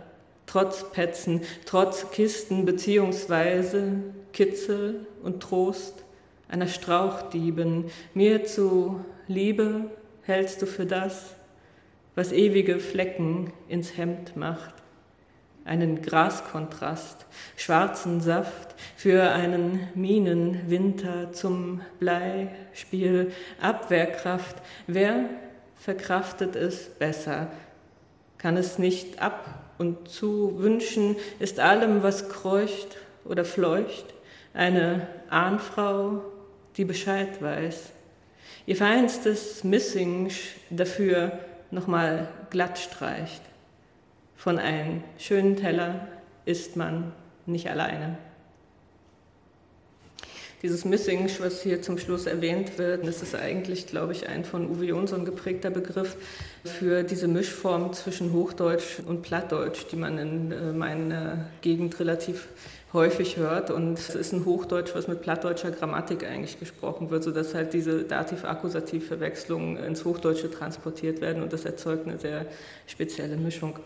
trotz 0.48 0.92
Petzen, 0.92 1.42
trotz 1.66 2.10
Kisten 2.12 2.66
beziehungsweise 2.66 3.94
Kitzel 4.34 5.08
und 5.24 5.42
Trost 5.42 6.04
einer 6.48 6.68
Strauchdieben, 6.68 7.86
mir 8.14 8.44
zu 8.46 9.04
Liebe 9.28 9.92
hältst 10.24 10.62
du 10.62 10.66
für 10.66 10.86
das, 10.86 11.36
was 12.16 12.32
ewige 12.32 12.80
Flecken 12.80 13.54
ins 13.68 13.98
Hemd 13.98 14.36
macht 14.36 14.74
einen 15.70 16.02
Graskontrast, 16.02 17.28
schwarzen 17.56 18.22
Saft 18.22 18.76
für 18.96 19.30
einen 19.30 19.88
Minenwinter 19.94 21.32
zum 21.32 21.82
Bleispiel, 22.00 23.32
Abwehrkraft. 23.62 24.56
Wer 24.88 25.26
verkraftet 25.76 26.56
es 26.56 26.90
besser? 26.90 27.52
Kann 28.40 28.58
es 28.58 28.80
nicht 28.80 29.22
ab 29.22 29.74
und 29.78 30.10
zu 30.10 30.58
wünschen, 30.58 31.18
ist 31.38 31.60
allem, 31.60 32.02
was 32.02 32.30
kreucht 32.30 32.98
oder 33.24 33.46
fleucht, 33.46 34.06
eine 34.53 35.08
Ahnfrau, 35.29 36.22
die 36.77 36.86
Bescheid 36.86 37.41
weiß. 37.41 37.91
ihr 38.65 38.75
feinstes 38.75 39.63
Missing 39.63 40.32
dafür 40.70 41.39
nochmal 41.72 42.27
glatt 42.50 42.79
streicht. 42.79 43.41
Von 44.36 44.58
einem 44.58 45.03
schönen 45.18 45.56
Teller 45.58 46.08
isst 46.46 46.75
man 46.75 47.12
nicht 47.46 47.70
alleine. 47.70 48.18
Dieses 50.62 50.84
Missing, 50.84 51.29
was 51.39 51.63
hier 51.63 51.82
zum 51.82 51.98
Schluss 51.98 52.25
erwähnt 52.25 52.77
wird, 52.77 53.08
das 53.08 53.22
ist 53.22 53.34
eigentlich, 53.34 53.88
glaube 53.88 54.12
ich, 54.12 54.27
ein 54.27 54.44
von 54.44 54.70
Uwe 54.70 54.88
Jonsson 54.88 55.24
geprägter 55.24 55.70
Begriff 55.70 56.18
für 56.65 57.03
diese 57.03 57.29
Mischform 57.29 57.94
zwischen 57.94 58.34
Hochdeutsch 58.34 59.00
und 59.06 59.22
Plattdeutsch, 59.22 59.86
die 59.89 59.96
man 59.96 60.18
in 60.18 60.51
äh, 60.51 60.74
meiner 60.74 61.46
Gegend 61.62 61.98
relativ 62.01 62.50
häufig 62.93 63.38
hört. 63.38 63.72
Und 63.72 64.00
es 64.00 64.15
ist 64.15 64.34
ein 64.34 64.46
Hochdeutsch, 64.46 64.96
was 64.96 65.08
mit 65.08 65.22
plattdeutscher 65.22 65.72
Grammatik 65.72 66.25
eigentlich 66.25 66.60
gesprochen 66.60 67.10
wird, 67.10 67.24
sodass 67.24 67.53
halt 67.53 67.74
diese 67.74 68.03
Dativ-Akkusativ-Verwechslungen 68.03 69.77
ins 69.77 70.05
Hochdeutsche 70.05 70.50
transportiert 70.50 71.22
werden 71.22 71.43
und 71.43 71.53
das 71.53 71.65
erzeugt 71.65 72.08
eine 72.08 72.17
sehr 72.17 72.46
spezielle 72.88 73.38
Mischung. 73.38 73.79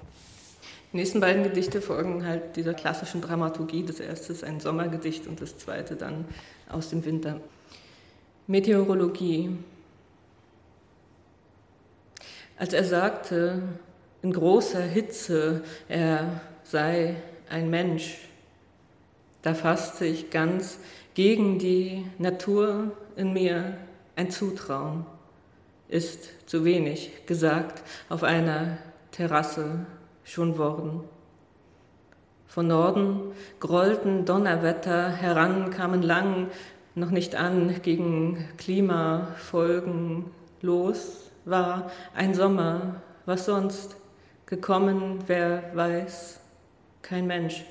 Die 0.92 0.98
nächsten 0.98 1.20
beiden 1.20 1.44
Gedichte 1.44 1.82
folgen 1.82 2.26
halt 2.26 2.56
dieser 2.56 2.76
klassischen 2.76 3.20
Dramaturgie. 3.22 3.84
Das 3.84 4.00
erste 4.00 4.32
ist 4.32 4.44
ein 4.44 4.60
Sommergedicht 4.60 5.26
und 5.26 5.42
das 5.42 5.58
zweite 5.58 5.96
dann 5.96 6.26
aus 6.70 6.90
dem 6.90 7.04
Winter. 7.04 7.42
Meteorologie. 8.46 9.58
Als 12.58 12.74
er 12.74 12.84
sagte, 12.84 13.64
in 14.22 14.32
großer 14.32 14.82
Hitze, 14.82 15.64
er 15.90 16.42
sei 16.64 17.16
ein 17.50 17.72
Mensch, 17.72 18.18
da 19.44 19.54
fasste 19.54 20.06
ich 20.06 20.32
ganz 20.32 20.80
gegen 21.14 21.60
die 21.60 22.06
Natur 22.18 22.92
in 23.16 23.34
mir 23.34 23.78
ein 24.16 24.32
Zutrauen. 24.32 25.06
Ist 25.90 26.50
zu 26.50 26.66
wenig 26.66 27.26
gesagt 27.28 27.84
auf 28.10 28.24
einer 28.24 28.78
Terrasse 29.12 29.86
schon 30.24 30.58
worden. 30.58 31.02
Von 32.48 32.68
Norden 32.68 33.34
grollten 33.60 34.26
Donnerwetter 34.26 35.10
heran, 35.10 35.70
kamen 35.72 36.02
lang 36.02 36.48
noch 36.96 37.10
nicht 37.10 37.36
an 37.36 37.82
gegen 37.82 38.48
Klimafolgen 38.58 40.26
los, 40.62 41.32
war 41.46 41.92
ein 42.16 42.34
Sommer, 42.34 43.02
was 43.26 43.46
sonst 43.46 43.98
gekommen, 44.46 45.20
wer 45.28 45.76
weiß, 45.76 46.40
kein 47.02 47.28
Mensch. 47.28 47.66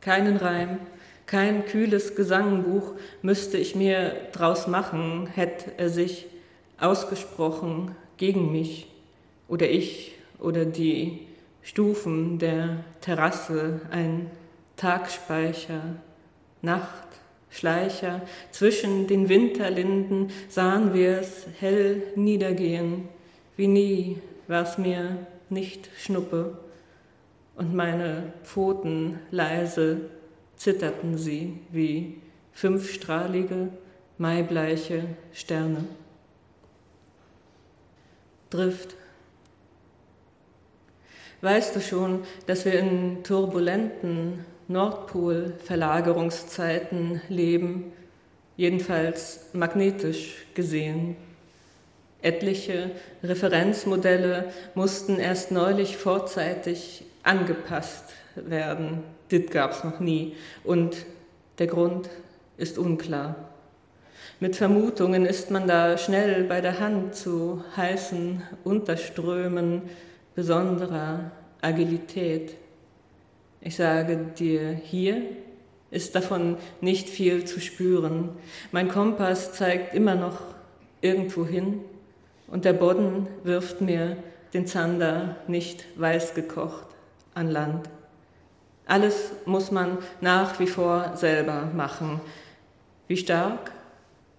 Keinen 0.00 0.36
Reim, 0.36 0.78
kein 1.26 1.66
kühles 1.66 2.14
Gesangbuch 2.14 2.92
müsste 3.20 3.58
ich 3.58 3.74
mir 3.74 4.14
draus 4.32 4.66
machen, 4.66 5.26
hätte 5.26 5.72
er 5.76 5.90
sich 5.90 6.26
ausgesprochen 6.80 7.94
gegen 8.16 8.50
mich 8.52 8.86
oder 9.48 9.68
ich 9.68 10.14
oder 10.38 10.64
die 10.64 11.26
Stufen 11.62 12.38
der 12.38 12.84
Terrasse, 13.00 13.80
ein 13.90 14.30
Tagspeicher, 14.76 15.82
Nachtschleicher. 16.62 18.22
Zwischen 18.50 19.06
den 19.06 19.28
Winterlinden 19.28 20.30
sahen 20.48 20.94
wir 20.94 21.18
es 21.18 21.46
hell 21.60 22.02
niedergehen. 22.14 23.08
Wie 23.56 23.66
nie 23.66 24.18
war's 24.46 24.78
mir 24.78 25.18
nicht 25.50 25.90
Schnuppe. 25.98 26.56
Und 27.58 27.74
meine 27.74 28.32
Pfoten 28.44 29.18
leise 29.32 30.02
zitterten 30.56 31.18
sie 31.18 31.58
wie 31.72 32.22
fünfstrahlige, 32.52 33.70
maibleiche 34.16 35.02
Sterne. 35.32 35.84
Drift 38.48 38.94
Weißt 41.40 41.76
du 41.76 41.80
schon, 41.80 42.24
dass 42.46 42.64
wir 42.64 42.78
in 42.78 43.24
turbulenten 43.24 44.44
Nordpol-Verlagerungszeiten 44.68 47.20
leben, 47.28 47.92
jedenfalls 48.56 49.46
magnetisch 49.52 50.46
gesehen? 50.54 51.16
Etliche 52.22 52.90
Referenzmodelle 53.22 54.52
mussten 54.74 55.20
erst 55.20 55.52
neulich 55.52 55.96
vorzeitig 55.96 57.04
angepasst 57.28 58.04
werden. 58.34 59.02
Das 59.28 59.46
gab 59.50 59.72
es 59.72 59.84
noch 59.84 60.00
nie. 60.00 60.34
Und 60.64 61.04
der 61.58 61.66
Grund 61.66 62.08
ist 62.56 62.78
unklar. 62.78 63.36
Mit 64.40 64.56
Vermutungen 64.56 65.26
ist 65.26 65.50
man 65.50 65.68
da 65.68 65.98
schnell 65.98 66.44
bei 66.44 66.60
der 66.60 66.80
Hand 66.80 67.14
zu 67.14 67.62
heißen 67.76 68.42
Unterströmen, 68.64 69.82
besonderer 70.34 71.32
Agilität. 71.60 72.54
Ich 73.60 73.76
sage 73.76 74.16
dir, 74.38 74.72
hier 74.72 75.22
ist 75.90 76.14
davon 76.14 76.56
nicht 76.80 77.08
viel 77.08 77.44
zu 77.44 77.60
spüren. 77.60 78.30
Mein 78.72 78.88
Kompass 78.88 79.52
zeigt 79.52 79.94
immer 79.94 80.14
noch 80.14 80.40
irgendwo 81.00 81.44
hin 81.44 81.80
und 82.46 82.64
der 82.64 82.74
Boden 82.74 83.26
wirft 83.42 83.80
mir 83.80 84.16
den 84.54 84.66
Zander 84.66 85.36
nicht 85.48 85.84
weiß 86.00 86.34
gekocht 86.34 86.88
an 87.38 87.50
Land. 87.50 87.88
Alles 88.86 89.30
muss 89.46 89.70
man 89.70 89.98
nach 90.20 90.58
wie 90.60 90.66
vor 90.66 91.16
selber 91.16 91.70
machen. 91.74 92.20
Wie 93.06 93.16
stark 93.16 93.72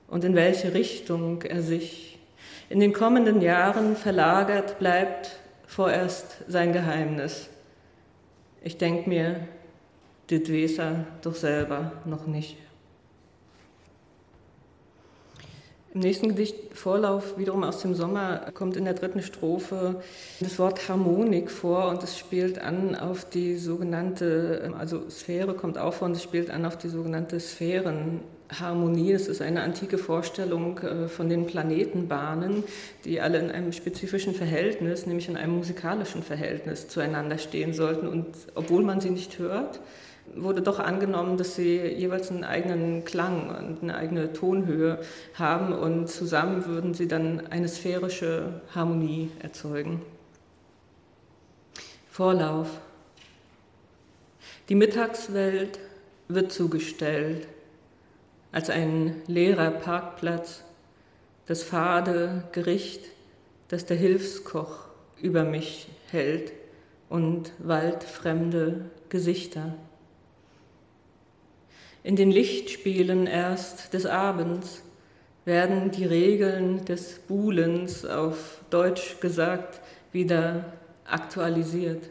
und 0.07 0.23
in 0.23 0.35
welche 0.35 0.73
Richtung 0.73 1.41
er 1.43 1.61
sich 1.61 2.19
in 2.69 2.79
den 2.79 2.93
kommenden 2.93 3.41
Jahren 3.41 3.95
verlagert 3.95 4.77
bleibt, 4.77 5.39
vorerst 5.65 6.37
sein 6.47 6.71
Geheimnis. 6.71 7.49
Ich 8.63 8.77
denke 8.77 9.09
mir, 9.09 9.47
das 10.27 10.41
weiß 10.41 10.77
er 10.79 11.05
doch 11.21 11.35
selber 11.35 11.93
noch 12.05 12.27
nicht. 12.27 12.57
Im 15.91 16.01
nächsten 16.01 16.29
Gedicht 16.29 16.55
Vorlauf, 16.73 17.39
wiederum 17.39 17.63
aus 17.63 17.81
dem 17.81 17.95
Sommer, 17.95 18.51
kommt 18.53 18.77
in 18.77 18.85
der 18.85 18.93
dritten 18.93 19.23
Strophe 19.23 20.03
das 20.39 20.59
Wort 20.59 20.87
Harmonik 20.87 21.49
vor 21.49 21.87
und 21.87 22.03
es 22.03 22.15
spielt 22.15 22.59
an 22.59 22.95
auf 22.95 23.27
die 23.27 23.55
sogenannte, 23.57 24.71
also 24.77 25.09
Sphäre 25.09 25.55
kommt 25.55 25.79
auch 25.79 25.95
vor 25.95 26.07
und 26.07 26.15
es 26.15 26.21
spielt 26.21 26.51
an 26.51 26.67
auf 26.67 26.77
die 26.77 26.89
sogenannte 26.89 27.39
Sphärenharmonie. 27.39 29.13
Es 29.13 29.27
ist 29.27 29.41
eine 29.41 29.63
antike 29.63 29.97
Vorstellung 29.97 30.77
äh, 30.77 31.07
von 31.07 31.27
den 31.27 31.47
Planetenbahnen, 31.47 32.63
die 33.03 33.19
alle 33.19 33.39
in 33.39 33.49
einem 33.49 33.71
spezifischen 33.71 34.35
Verhältnis, 34.35 35.07
nämlich 35.07 35.27
in 35.27 35.37
einem 35.37 35.55
musikalischen 35.55 36.21
Verhältnis 36.21 36.87
zueinander 36.87 37.39
stehen 37.39 37.73
sollten. 37.73 38.07
Und 38.07 38.27
obwohl 38.53 38.83
man 38.83 39.01
sie 39.01 39.09
nicht 39.09 39.39
hört, 39.39 39.79
wurde 40.35 40.61
doch 40.61 40.79
angenommen, 40.79 41.37
dass 41.37 41.55
sie 41.55 41.79
jeweils 41.79 42.31
einen 42.31 42.43
eigenen 42.43 43.05
Klang 43.05 43.49
und 43.49 43.83
eine 43.83 43.95
eigene 43.95 44.33
Tonhöhe 44.33 44.99
haben 45.33 45.73
und 45.73 46.07
zusammen 46.07 46.65
würden 46.65 46.93
sie 46.93 47.07
dann 47.07 47.47
eine 47.47 47.67
sphärische 47.67 48.61
Harmonie 48.73 49.31
erzeugen. 49.41 50.01
Vorlauf. 52.09 52.67
Die 54.67 54.75
Mittagswelt 54.75 55.79
wird 56.27 56.51
zugestellt 56.51 57.47
als 58.51 58.69
ein 58.69 59.21
leerer 59.27 59.71
Parkplatz, 59.71 60.63
das 61.45 61.63
fade 61.63 62.43
Gericht, 62.51 63.03
das 63.69 63.85
der 63.85 63.97
Hilfskoch 63.97 64.87
über 65.21 65.43
mich 65.43 65.87
hält 66.11 66.51
und 67.09 67.51
waldfremde 67.59 68.85
Gesichter 69.09 69.75
in 72.03 72.15
den 72.15 72.31
Lichtspielen 72.31 73.27
erst 73.27 73.93
des 73.93 74.05
Abends 74.05 74.81
werden 75.45 75.91
die 75.91 76.05
Regeln 76.05 76.85
des 76.85 77.19
Buhlens 77.19 78.05
auf 78.05 78.61
Deutsch 78.69 79.19
gesagt 79.19 79.81
wieder 80.11 80.65
aktualisiert. 81.05 82.09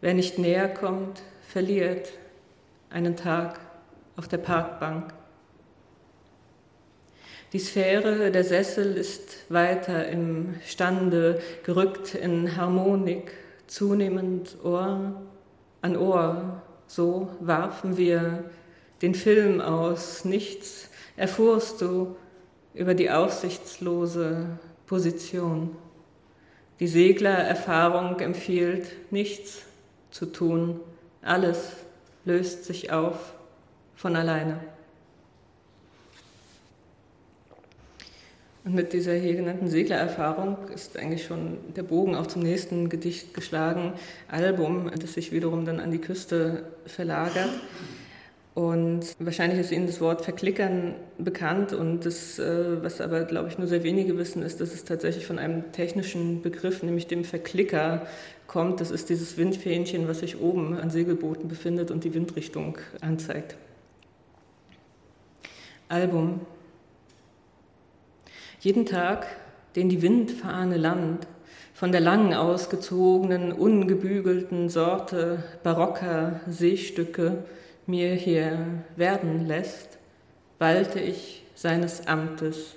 Wer 0.00 0.14
nicht 0.14 0.38
näher 0.38 0.68
kommt, 0.68 1.22
verliert 1.48 2.12
einen 2.90 3.16
Tag 3.16 3.60
auf 4.16 4.28
der 4.28 4.38
Parkbank. 4.38 5.12
Die 7.52 7.58
Sphäre 7.58 8.30
der 8.30 8.44
Sessel 8.44 8.96
ist 8.96 9.50
weiter 9.50 10.08
im 10.08 10.56
Stande, 10.66 11.40
gerückt 11.62 12.14
in 12.14 12.56
Harmonik, 12.56 13.32
zunehmend 13.66 14.56
Ohr 14.64 15.22
an 15.80 15.96
Ohr 15.96 16.62
so 16.86 17.28
warfen 17.40 17.96
wir 17.96 18.44
den 19.02 19.14
Film 19.14 19.60
aus. 19.60 20.24
Nichts 20.24 20.88
erfuhrst 21.16 21.80
du 21.80 22.16
über 22.74 22.94
die 22.94 23.10
aussichtslose 23.10 24.46
Position. 24.86 25.76
Die 26.78 26.86
Seglererfahrung 26.86 28.20
empfiehlt, 28.20 28.86
nichts 29.10 29.62
zu 30.10 30.26
tun. 30.26 30.80
Alles 31.22 31.72
löst 32.24 32.64
sich 32.64 32.92
auf 32.92 33.32
von 33.94 34.14
alleine. 34.14 34.60
Und 38.66 38.74
mit 38.74 38.92
dieser 38.92 39.14
hier 39.14 39.36
genannten 39.36 39.68
Seglererfahrung 39.68 40.56
ist 40.74 40.98
eigentlich 40.98 41.24
schon 41.24 41.58
der 41.76 41.84
Bogen 41.84 42.16
auch 42.16 42.26
zum 42.26 42.42
nächsten 42.42 42.88
Gedicht 42.88 43.32
geschlagen, 43.32 43.92
Album, 44.26 44.90
das 45.00 45.14
sich 45.14 45.30
wiederum 45.30 45.64
dann 45.64 45.78
an 45.78 45.92
die 45.92 46.00
Küste 46.00 46.64
verlagert. 46.84 47.50
Und 48.54 49.04
wahrscheinlich 49.20 49.60
ist 49.60 49.70
Ihnen 49.70 49.86
das 49.86 50.00
Wort 50.00 50.22
Verklickern 50.22 50.94
bekannt 51.16 51.74
und 51.74 52.06
das, 52.06 52.40
äh, 52.40 52.82
was 52.82 53.00
aber, 53.00 53.22
glaube 53.22 53.50
ich, 53.50 53.58
nur 53.58 53.68
sehr 53.68 53.84
wenige 53.84 54.18
wissen, 54.18 54.42
ist, 54.42 54.60
dass 54.60 54.74
es 54.74 54.82
tatsächlich 54.82 55.26
von 55.26 55.38
einem 55.38 55.70
technischen 55.70 56.42
Begriff, 56.42 56.82
nämlich 56.82 57.06
dem 57.06 57.22
Verklicker, 57.22 58.04
kommt. 58.48 58.80
Das 58.80 58.90
ist 58.90 59.10
dieses 59.10 59.36
Windfähnchen, 59.36 60.08
was 60.08 60.20
sich 60.20 60.40
oben 60.40 60.76
an 60.76 60.90
Segelbooten 60.90 61.48
befindet 61.48 61.92
und 61.92 62.02
die 62.02 62.14
Windrichtung 62.14 62.78
anzeigt. 63.00 63.56
Album. 65.88 66.40
Jeden 68.66 68.84
Tag, 68.84 69.28
den 69.76 69.88
die 69.88 70.02
Windfahne 70.02 70.76
Land 70.76 71.28
von 71.72 71.92
der 71.92 72.00
lang 72.00 72.34
ausgezogenen, 72.34 73.52
ungebügelten 73.52 74.70
Sorte 74.70 75.44
barocker 75.62 76.40
Seestücke 76.48 77.44
mir 77.86 78.14
hier 78.14 78.58
werden 78.96 79.46
lässt, 79.46 79.98
walte 80.58 80.98
ich 80.98 81.44
seines 81.54 82.08
Amtes, 82.08 82.74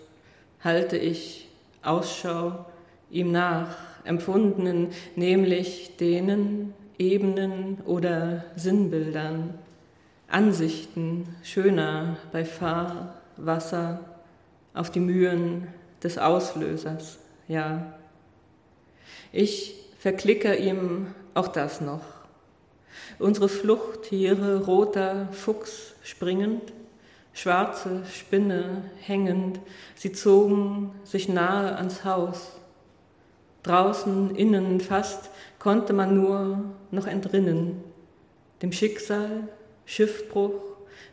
halte 0.63 0.96
ich 0.96 1.50
Ausschau 1.81 2.67
ihm 3.10 3.31
nach, 3.31 3.75
empfundenen, 4.03 4.89
nämlich 5.15 5.98
denen 5.98 6.75
Ebenen 7.00 7.79
oder 7.88 8.43
Sinnbildern, 8.55 9.55
Ansichten 10.27 11.36
schöner 11.41 12.17
bei 12.31 12.46
Fahr, 12.46 13.15
Wasser, 13.38 14.01
auf 14.75 14.91
die 14.91 15.00
Mühen 15.00 15.67
des 16.03 16.18
Auslösers, 16.18 17.18
ja. 17.48 17.94
Ich 19.32 19.75
verklicke 20.00 20.56
ihm 20.56 21.08
auch 21.34 21.48
das 21.48 21.82
noch 21.82 22.01
Unsere 23.18 23.50
Fluchttiere, 23.50 24.65
roter 24.65 25.27
Fuchs 25.32 25.94
springend, 26.03 26.74
schwarze 27.34 28.03
Spinne 28.13 28.84
hängend, 29.01 29.60
sie 29.96 30.12
zogen 30.12 30.94
sich 31.03 31.27
nahe 31.27 31.75
ans 31.75 32.06
Haus. 32.06 32.53
Draußen, 33.63 34.36
innen 34.36 34.79
fast 34.79 35.29
konnte 35.60 35.94
man 35.94 36.15
nur 36.15 36.63
noch 36.91 37.08
entrinnen. 37.08 37.84
Dem 38.62 38.72
Schicksal, 38.72 39.50
Schiffbruch, 39.86 40.62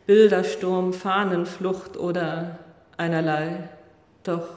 Bildersturm, 0.06 0.92
Fahnenflucht 0.92 1.96
oder 1.96 2.58
einerlei. 2.96 3.68
Doch 4.22 4.48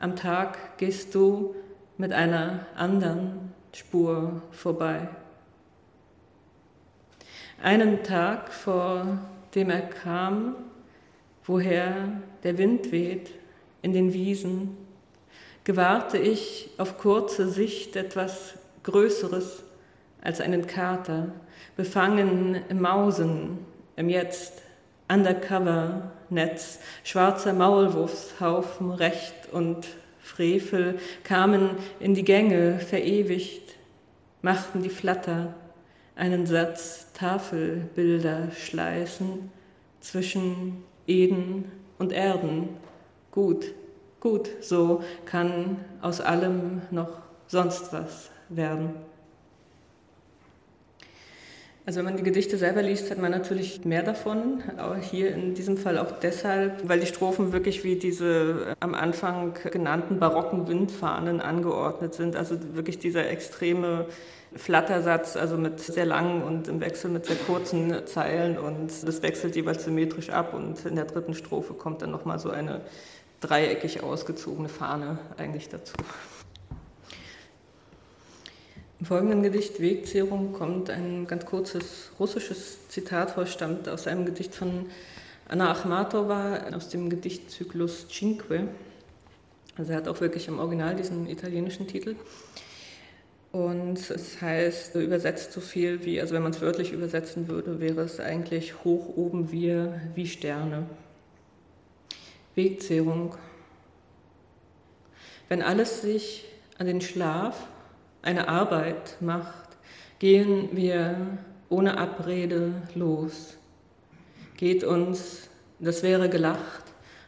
am 0.00 0.16
Tag 0.16 0.78
gehst 0.78 1.14
du 1.14 1.54
mit 1.98 2.12
einer 2.12 2.66
anderen 2.74 3.52
Spur 3.72 4.42
vorbei. 4.50 5.08
Einen 7.62 8.02
Tag 8.02 8.52
vor 8.52 9.18
dem 9.54 9.68
er 9.70 9.82
kam, 9.82 10.56
woher 11.44 12.20
der 12.42 12.56
Wind 12.56 12.90
weht 12.90 13.30
in 13.82 13.92
den 13.92 14.12
Wiesen, 14.12 14.76
gewahrte 15.64 16.16
ich 16.16 16.70
auf 16.78 16.96
kurze 16.96 17.48
Sicht 17.48 17.96
etwas 17.96 18.54
Größeres 18.82 19.62
als 20.22 20.40
einen 20.40 20.66
Kater, 20.66 21.32
befangen 21.76 22.62
im 22.68 22.80
Mausen, 22.80 23.58
im 23.96 24.08
Jetzt, 24.08 24.62
Undercover-Netz, 26.30 26.78
schwarzer 27.04 27.52
Maulwurfshaufen, 27.52 28.92
Recht 28.92 29.52
und 29.52 29.86
Frevel 30.20 30.98
kamen 31.24 31.70
in 31.98 32.14
die 32.14 32.24
Gänge 32.24 32.78
verewigt, 32.78 33.74
machten 34.42 34.82
die 34.82 34.90
Flatter, 34.90 35.54
einen 36.14 36.46
Satz 36.46 37.12
Tafelbilder 37.14 38.50
schleißen 38.52 39.50
zwischen 40.00 40.84
Eden 41.06 41.70
und 41.98 42.12
Erden. 42.12 42.68
Gut, 43.30 43.72
gut, 44.20 44.48
so 44.60 45.02
kann 45.24 45.76
aus 46.00 46.20
allem 46.20 46.82
noch 46.90 47.20
sonst 47.46 47.92
was 47.92 48.30
werden. 48.48 48.94
Also 51.86 51.98
wenn 51.98 52.04
man 52.04 52.16
die 52.16 52.22
Gedichte 52.22 52.56
selber 52.56 52.82
liest, 52.82 53.10
hat 53.10 53.18
man 53.18 53.30
natürlich 53.30 53.84
mehr 53.84 54.02
davon. 54.02 54.62
Aber 54.76 54.96
hier 54.96 55.34
in 55.34 55.54
diesem 55.54 55.76
Fall 55.76 55.98
auch 55.98 56.12
deshalb, 56.20 56.88
weil 56.88 57.00
die 57.00 57.06
Strophen 57.06 57.52
wirklich 57.52 57.84
wie 57.84 57.96
diese 57.96 58.76
am 58.80 58.94
Anfang 58.94 59.54
genannten 59.70 60.18
barocken 60.18 60.68
Windfahnen 60.68 61.40
angeordnet 61.40 62.14
sind. 62.14 62.36
Also 62.36 62.56
wirklich 62.74 62.98
dieser 62.98 63.28
extreme 63.28 64.06
Flattersatz, 64.54 65.36
also 65.36 65.56
mit 65.56 65.80
sehr 65.80 66.06
langen 66.06 66.42
und 66.42 66.68
im 66.68 66.80
Wechsel 66.80 67.10
mit 67.10 67.26
sehr 67.26 67.36
kurzen 67.36 68.06
Zeilen 68.06 68.58
und 68.58 68.90
das 69.06 69.22
wechselt 69.22 69.54
jeweils 69.54 69.84
symmetrisch 69.84 70.30
ab 70.30 70.54
und 70.54 70.84
in 70.84 70.96
der 70.96 71.04
dritten 71.04 71.34
Strophe 71.34 71.74
kommt 71.74 72.02
dann 72.02 72.10
nochmal 72.10 72.40
so 72.40 72.50
eine 72.50 72.80
dreieckig 73.40 74.02
ausgezogene 74.02 74.68
Fahne 74.68 75.18
eigentlich 75.36 75.68
dazu. 75.68 75.94
Im 79.00 79.06
folgenden 79.06 79.42
Gedicht 79.42 79.80
Wegzehrung 79.80 80.52
kommt 80.52 80.90
ein 80.90 81.26
ganz 81.26 81.46
kurzes 81.46 82.10
russisches 82.20 82.86
Zitat 82.88 83.30
vor, 83.30 83.46
stammt 83.46 83.88
aus 83.88 84.06
einem 84.06 84.26
Gedicht 84.26 84.54
von 84.54 84.90
Anna 85.48 85.70
Akhmatova 85.70 86.66
aus 86.74 86.90
dem 86.90 87.08
Gedichtzyklus 87.08 88.08
Cinque. 88.08 88.68
Also 89.78 89.92
er 89.92 89.96
hat 89.96 90.06
auch 90.06 90.20
wirklich 90.20 90.48
im 90.48 90.58
Original 90.58 90.96
diesen 90.96 91.30
italienischen 91.30 91.86
Titel. 91.86 92.14
Und 93.52 94.10
es 94.10 94.42
heißt 94.42 94.94
übersetzt 94.96 95.52
so 95.52 95.62
viel 95.62 96.04
wie, 96.04 96.20
also 96.20 96.34
wenn 96.34 96.42
man 96.42 96.52
es 96.52 96.60
wörtlich 96.60 96.92
übersetzen 96.92 97.48
würde, 97.48 97.80
wäre 97.80 98.02
es 98.02 98.20
eigentlich 98.20 98.84
hoch 98.84 99.16
oben 99.16 99.50
wir 99.50 99.98
wie 100.14 100.26
Sterne. 100.26 100.84
Wegzehrung. 102.54 103.34
Wenn 105.48 105.62
alles 105.62 106.02
sich 106.02 106.44
an 106.76 106.86
den 106.86 107.00
Schlaf, 107.00 107.66
eine 108.22 108.48
Arbeit 108.48 109.16
macht, 109.20 109.68
gehen 110.18 110.68
wir 110.72 111.38
ohne 111.68 111.98
Abrede 111.98 112.82
los. 112.94 113.56
Geht 114.56 114.84
uns, 114.84 115.48
das 115.78 116.02
wäre 116.02 116.28
gelacht, 116.28 116.84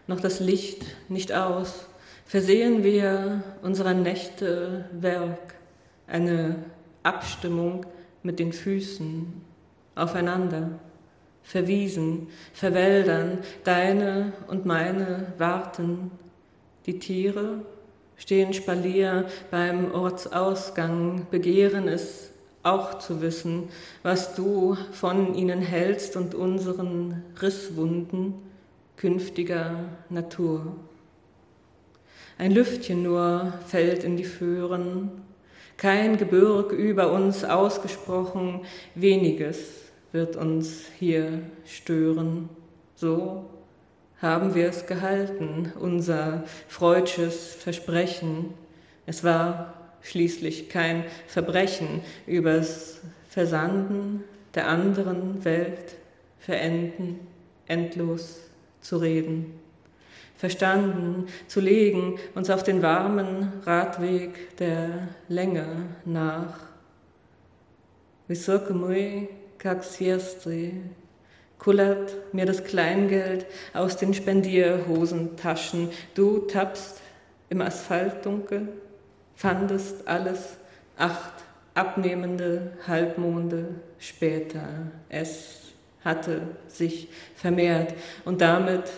noch 0.07 0.21
das 0.21 0.41
Licht 0.41 0.85
nicht 1.09 1.33
aus, 1.33 1.87
versehen 2.27 2.85
wir 2.85 3.43
unserer 3.63 3.95
Nächte 3.95 4.87
Werk 4.93 5.55
eine 6.07 6.57
Abstimmung 7.03 7.87
mit 8.23 8.39
den 8.39 8.53
Füßen 8.53 9.33
aufeinander, 9.95 10.79
verwiesen, 11.43 12.29
verwäldern, 12.53 13.39
deine 13.65 14.33
und 14.49 14.67
meine 14.67 15.33
warten, 15.39 16.11
die 16.87 16.99
Tiere 16.99 17.63
stehen 18.23 18.55
Spalier 18.55 19.27
beim 19.51 19.93
Ortsausgang, 19.93 21.27
begehren 21.33 21.89
es 21.89 22.31
auch 22.63 23.01
zu 23.01 23.21
wissen, 23.21 23.69
was 24.05 24.37
du 24.37 24.77
von 24.93 25.35
ihnen 25.35 25.61
hältst 25.61 26.17
und 26.17 26.37
unseren 26.37 27.25
Risswunden 27.43 28.35
künftiger 28.97 29.75
Natur. 30.09 30.77
Ein 32.39 32.53
Lüftchen 32.53 33.03
nur 33.03 33.55
fällt 33.67 34.05
in 34.05 34.17
die 34.17 34.25
Föhren, 34.25 35.11
kein 35.77 36.17
Gebirg 36.17 36.71
über 36.71 37.11
uns 37.11 37.43
ausgesprochen, 37.43 38.61
weniges 38.95 39.59
wird 40.13 40.37
uns 40.37 40.85
hier 40.97 41.41
stören. 41.67 42.49
So 42.95 43.47
haben 44.22 44.56
wir 44.56 44.68
es 44.70 44.88
gehalten, 44.88 45.72
unser 45.80 46.44
freudsches 46.68 47.56
Versprechen. 47.56 48.54
Es 49.06 49.24
war 49.24 49.74
schließlich 50.02 50.70
kein 50.70 51.06
Verbrechen, 51.28 52.02
übers 52.26 53.02
Versanden 53.30 54.24
der 54.56 54.68
anderen 54.68 55.46
Welt 55.46 55.96
verenden, 56.40 57.20
endlos 57.68 58.40
zu 58.82 58.98
reden 58.98 59.60
verstanden, 60.38 61.28
zu 61.48 61.60
legen, 61.60 62.18
uns 62.36 62.50
auf 62.50 62.64
den 62.64 62.82
warmen 62.82 63.52
Radweg 63.66 64.56
der 64.58 65.10
Länge 65.28 65.66
nach. 66.06 66.60
Высоко 68.28 68.74
мы, 68.74 69.30
как 69.58 69.84
сестры, 69.84 70.74
kullert 71.63 72.35
mir 72.35 72.45
das 72.45 72.65
Kleingeld 72.65 73.47
aus 73.73 73.97
den 73.97 74.15
Spendierhosentaschen. 74.15 75.91
Du 76.15 76.41
tappst 76.41 77.01
im 77.51 77.61
Asphaltdunkel, 77.61 78.67
fandest 79.37 80.09
alles 80.09 80.57
acht 80.99 81.45
abnehmende 81.75 82.73
Halbmonde 82.89 83.77
später. 84.01 84.67
Es 85.09 85.61
hatte 86.05 86.43
sich 86.67 87.09
vermehrt 87.37 87.95
und 88.25 88.41
damit 88.41 88.91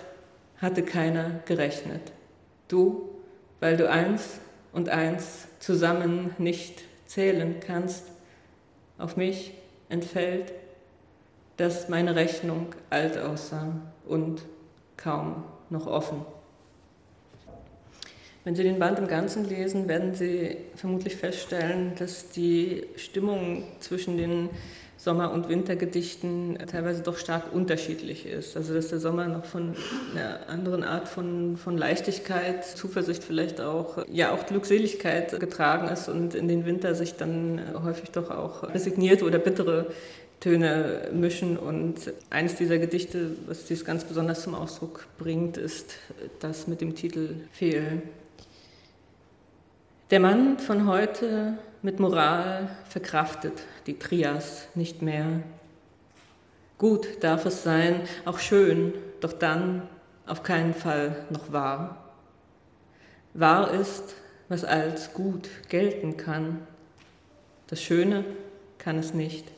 hatte 0.57 0.83
keiner 0.83 1.43
gerechnet. 1.45 2.13
Du, 2.69 3.11
weil 3.61 3.77
du 3.77 3.91
eins 3.91 4.41
und 4.73 4.89
eins 4.89 5.49
zusammen 5.59 6.35
nicht 6.39 6.83
zählen 7.05 7.57
kannst, 7.61 8.07
auf 8.97 9.19
mich 9.19 9.53
entfällt, 9.91 10.55
dass 11.57 11.89
meine 11.89 12.17
Rechnung 12.17 12.69
alt 12.91 13.19
aussah 13.19 13.69
und 14.07 14.43
kaum 14.97 15.45
noch 15.71 15.87
offen. 15.87 16.25
Wenn 18.45 18.55
Sie 18.55 18.63
den 18.63 18.79
Band 18.79 18.99
im 18.99 19.09
Ganzen 19.09 19.49
lesen, 19.49 19.89
werden 19.89 20.15
Sie 20.15 20.59
vermutlich 20.77 21.17
feststellen, 21.17 21.93
dass 21.99 22.29
die 22.29 22.87
Stimmung 22.97 23.65
zwischen 23.81 24.19
den 24.19 24.51
Sommer- 24.99 25.33
und 25.33 25.49
Wintergedichten 25.49 26.59
teilweise 26.71 27.03
doch 27.03 27.19
stark 27.19 27.53
unterschiedlich 27.53 28.27
ist. 28.27 28.57
Also 28.57 28.75
dass 28.75 28.89
der 28.89 29.01
Sommer 29.01 29.27
noch 29.27 29.45
von 29.45 29.75
einer 30.13 30.49
anderen 30.49 30.83
Art 30.83 31.09
von, 31.09 31.57
von 31.57 31.77
Leichtigkeit, 31.77 32.65
Zuversicht 32.65 33.25
vielleicht 33.25 33.61
auch, 33.61 34.05
ja 34.11 34.33
auch 34.33 34.47
Glückseligkeit 34.47 35.39
getragen 35.41 35.89
ist 35.89 36.09
und 36.09 36.35
in 36.35 36.49
den 36.49 36.65
Winter 36.65 36.95
sich 36.95 37.17
dann 37.17 37.61
häufig 37.83 38.11
doch 38.11 38.31
auch 38.31 38.63
resignierte 38.75 39.25
oder 39.25 39.39
bittere 39.39 39.87
Töne 40.45 41.09
mischen. 41.11 41.57
Und 41.57 42.13
eines 42.29 42.57
dieser 42.57 42.77
Gedichte, 42.77 43.31
was 43.47 43.65
dies 43.65 43.83
ganz 43.83 44.05
besonders 44.05 44.43
zum 44.43 44.55
Ausdruck 44.55 45.07
bringt, 45.17 45.57
ist 45.57 45.95
das 46.41 46.67
mit 46.67 46.83
dem 46.83 46.95
Titel 46.95 47.37
Fehl. 47.51 48.03
Der 50.11 50.21
Mann 50.21 50.59
von 50.59 50.87
heute 50.87 51.57
mit 51.81 51.99
Moral 51.99 52.69
verkraftet 52.91 53.55
die 53.87 53.99
Trias 53.99 54.69
nicht 54.75 55.01
mehr. 55.01 55.41
Gut 56.77 57.25
darf 57.25 57.47
es 57.47 57.63
sein, 57.63 58.03
auch 58.27 58.39
schön, 58.39 58.93
doch 59.21 59.33
dann 59.33 59.89
auf 60.27 60.43
keinen 60.43 60.75
Fall 60.75 61.25
noch 61.31 61.53
wahr. 61.53 62.13
Wahr 63.33 63.73
ist, 63.73 64.15
was 64.51 64.63
als 64.63 65.15
gut 65.15 65.49
gelten 65.71 66.19
kann. 66.19 66.67
Das 67.69 67.81
Schöne 67.81 68.27
kann 68.77 68.99
es 68.99 69.15
nicht. 69.15 69.54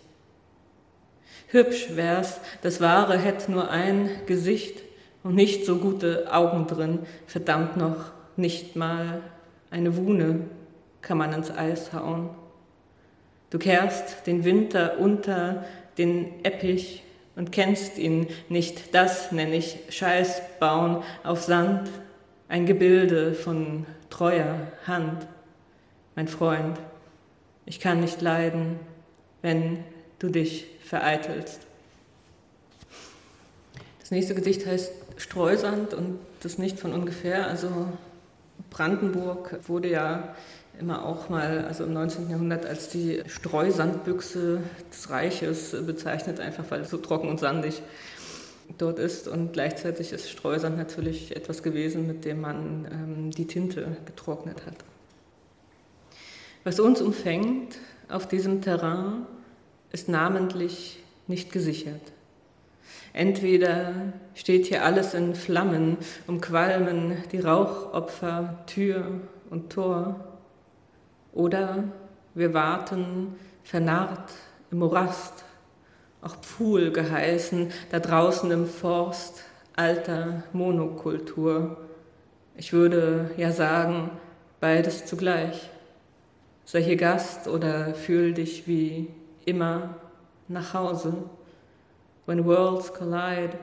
Hübsch 1.48 1.96
wär's, 1.96 2.40
das 2.62 2.80
Wahre 2.80 3.18
hätt 3.18 3.48
nur 3.48 3.70
ein 3.70 4.10
Gesicht 4.26 4.82
und 5.22 5.34
nicht 5.34 5.64
so 5.64 5.76
gute 5.76 6.32
Augen 6.32 6.66
drin, 6.66 7.00
verdammt 7.26 7.76
noch, 7.76 8.12
nicht 8.36 8.76
mal 8.76 9.22
eine 9.70 9.96
Wune 9.96 10.40
kann 11.02 11.18
man 11.18 11.32
ins 11.32 11.50
Eis 11.50 11.92
hauen. 11.92 12.30
Du 13.50 13.58
kehrst 13.58 14.26
den 14.26 14.44
Winter 14.44 14.98
unter 14.98 15.64
den 15.98 16.44
Eppich 16.44 17.02
und 17.36 17.52
kennst 17.52 17.96
ihn 17.96 18.26
nicht. 18.48 18.94
Das 18.94 19.30
nenne 19.30 19.56
ich 19.56 19.78
Scheiß 19.88 20.42
bauen 20.58 21.02
auf 21.22 21.42
Sand, 21.42 21.90
ein 22.48 22.66
Gebilde 22.66 23.34
von 23.34 23.86
treuer 24.10 24.56
Hand. 24.86 25.26
Mein 26.16 26.28
Freund, 26.28 26.78
ich 27.66 27.78
kann 27.78 28.00
nicht 28.00 28.20
leiden, 28.20 28.80
wenn 29.42 29.84
du 30.18 30.28
dich 30.28 30.66
vereitelst. 30.84 31.60
Das 34.00 34.10
nächste 34.10 34.34
Gedicht 34.34 34.66
heißt 34.66 34.92
Streusand 35.16 35.94
und 35.94 36.18
das 36.42 36.58
nicht 36.58 36.78
von 36.78 36.92
ungefähr. 36.92 37.48
Also 37.48 37.88
Brandenburg 38.70 39.58
wurde 39.66 39.90
ja 39.90 40.36
immer 40.78 41.04
auch 41.04 41.28
mal, 41.28 41.64
also 41.64 41.84
im 41.84 41.92
19. 41.92 42.30
Jahrhundert, 42.30 42.66
als 42.66 42.88
die 42.88 43.22
Streusandbüchse 43.26 44.60
des 44.92 45.10
Reiches 45.10 45.74
bezeichnet, 45.86 46.40
einfach 46.40 46.64
weil 46.68 46.82
es 46.82 46.90
so 46.90 46.98
trocken 46.98 47.28
und 47.28 47.40
sandig 47.40 47.82
dort 48.78 48.98
ist. 48.98 49.28
Und 49.28 49.52
gleichzeitig 49.52 50.12
ist 50.12 50.30
Streusand 50.30 50.76
natürlich 50.76 51.34
etwas 51.34 51.62
gewesen, 51.62 52.06
mit 52.06 52.24
dem 52.24 52.40
man 52.40 52.86
ähm, 52.90 53.30
die 53.30 53.46
Tinte 53.46 53.96
getrocknet 54.04 54.66
hat. 54.66 54.76
Was 56.64 56.80
uns 56.80 57.00
umfängt 57.00 57.78
auf 58.08 58.28
diesem 58.28 58.60
Terrain, 58.60 59.26
ist 59.92 60.08
namentlich 60.08 61.02
nicht 61.26 61.52
gesichert. 61.52 62.12
Entweder 63.12 64.12
steht 64.34 64.66
hier 64.66 64.84
alles 64.84 65.14
in 65.14 65.34
Flammen, 65.34 65.96
umqualmen 66.26 67.16
die 67.32 67.40
Rauchopfer 67.40 68.58
Tür 68.66 69.20
und 69.48 69.72
Tor, 69.72 70.20
oder 71.32 71.84
wir 72.34 72.52
warten 72.52 73.34
vernarrt 73.64 74.32
im 74.70 74.78
Morast, 74.78 75.44
auch 76.20 76.36
Pfuhl 76.36 76.92
geheißen, 76.92 77.70
da 77.90 78.00
draußen 78.00 78.50
im 78.50 78.66
Forst 78.66 79.44
alter 79.74 80.42
Monokultur. 80.52 81.76
Ich 82.56 82.72
würde 82.72 83.30
ja 83.36 83.52
sagen, 83.52 84.10
beides 84.60 85.06
zugleich. 85.06 85.70
Sei 86.64 86.82
hier 86.82 86.96
Gast 86.96 87.48
oder 87.48 87.94
fühl 87.94 88.34
dich 88.34 88.66
wie 88.66 89.08
immer 89.46 89.94
nach 90.48 90.74
Hause. 90.74 91.14
When 92.26 92.44
worlds 92.44 92.92
collide, 92.92 93.58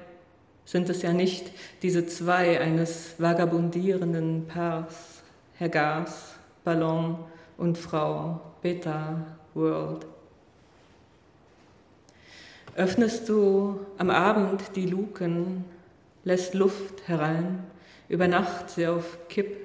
sind 0.65 0.89
es 0.89 1.01
ja 1.01 1.13
nicht 1.13 1.51
diese 1.81 2.07
zwei 2.07 2.59
eines 2.59 3.15
vagabundierenden 3.19 4.47
Paares, 4.47 5.21
Herr 5.55 5.69
Gas, 5.69 6.35
Ballon, 6.63 7.17
und 7.57 7.77
Frau 7.77 8.41
Beta 8.61 9.25
World. 9.53 10.05
Öffnest 12.75 13.29
du 13.29 13.79
am 13.97 14.09
Abend 14.09 14.75
die 14.75 14.87
Luken, 14.87 15.65
lässt 16.23 16.55
Luft 16.55 17.07
herein, 17.07 17.63
über 18.09 18.27
Nacht 18.27 18.71
sie 18.71 18.87
auf 18.87 19.17
Kipp, 19.29 19.57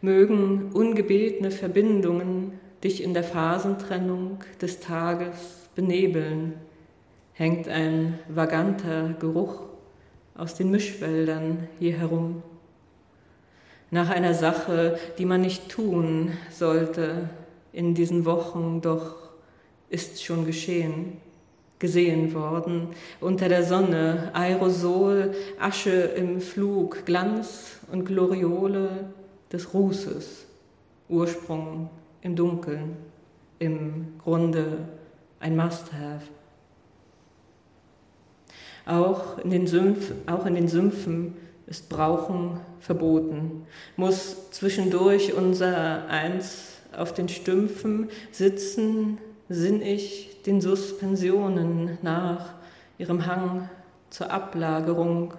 mögen 0.00 0.72
ungebetene 0.72 1.50
Verbindungen 1.50 2.58
dich 2.82 3.02
in 3.02 3.14
der 3.14 3.24
Phasentrennung 3.24 4.38
des 4.60 4.80
Tages 4.80 5.68
benebeln, 5.74 6.54
hängt 7.32 7.68
ein 7.68 8.18
vaganter 8.28 9.14
Geruch 9.18 9.62
aus 10.36 10.54
den 10.54 10.70
Mischwäldern 10.70 11.68
hier 11.78 11.98
herum. 11.98 12.42
Nach 13.90 14.10
einer 14.10 14.34
Sache, 14.34 14.98
die 15.18 15.24
man 15.24 15.40
nicht 15.40 15.68
tun 15.68 16.32
sollte 16.50 17.30
in 17.72 17.94
diesen 17.94 18.24
Wochen, 18.24 18.80
doch 18.80 19.16
ist 19.88 20.22
schon 20.22 20.44
geschehen, 20.44 21.16
gesehen 21.78 22.34
worden, 22.34 22.88
unter 23.20 23.48
der 23.48 23.64
Sonne, 23.64 24.30
Aerosol, 24.34 25.34
Asche 25.58 25.90
im 25.90 26.40
Flug, 26.40 27.06
Glanz 27.06 27.78
und 27.90 28.04
Gloriole 28.04 29.10
des 29.50 29.72
Rußes, 29.72 30.46
Ursprung 31.08 31.88
im 32.22 32.36
Dunkeln, 32.36 32.96
im 33.58 34.18
Grunde 34.22 34.88
ein 35.40 35.56
Must-Have. 35.56 36.26
Auch 38.86 39.38
in 39.38 39.50
den, 39.50 39.96
auch 40.26 40.46
in 40.46 40.54
den 40.54 40.68
Sümpfen 40.68 41.36
ist 41.66 41.88
Brauchen 41.88 42.60
verboten, 42.80 43.66
muss 43.96 44.50
zwischendurch 44.50 45.34
unser 45.34 46.08
Eins 46.08 46.78
auf 46.96 47.12
den 47.12 47.28
Stümpfen 47.28 48.08
sitzen, 48.32 49.18
sinn 49.48 49.82
ich 49.82 50.42
den 50.46 50.60
Suspensionen 50.60 51.98
nach, 52.02 52.54
ihrem 52.96 53.26
Hang 53.26 53.68
zur 54.10 54.30
Ablagerung 54.30 55.34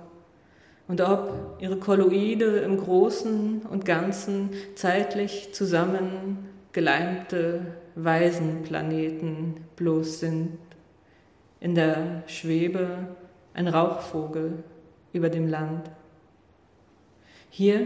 und 0.87 1.01
ob 1.01 1.57
ihre 1.59 1.77
Kolloide 1.77 2.59
im 2.59 2.77
Großen 2.77 3.63
und 3.69 3.85
Ganzen 3.85 4.51
zeitlich 4.75 5.53
zusammen 5.53 6.49
geleimte 6.71 7.61
Waisenplaneten 7.95 9.55
bloß 9.75 10.19
sind, 10.19 10.57
in 11.59 11.75
der 11.75 12.23
Schwebe 12.27 13.15
ein 13.53 13.67
Rauchvogel 13.67 14.63
über 15.11 15.29
dem 15.29 15.47
Land. 15.47 15.89
Hier 17.49 17.85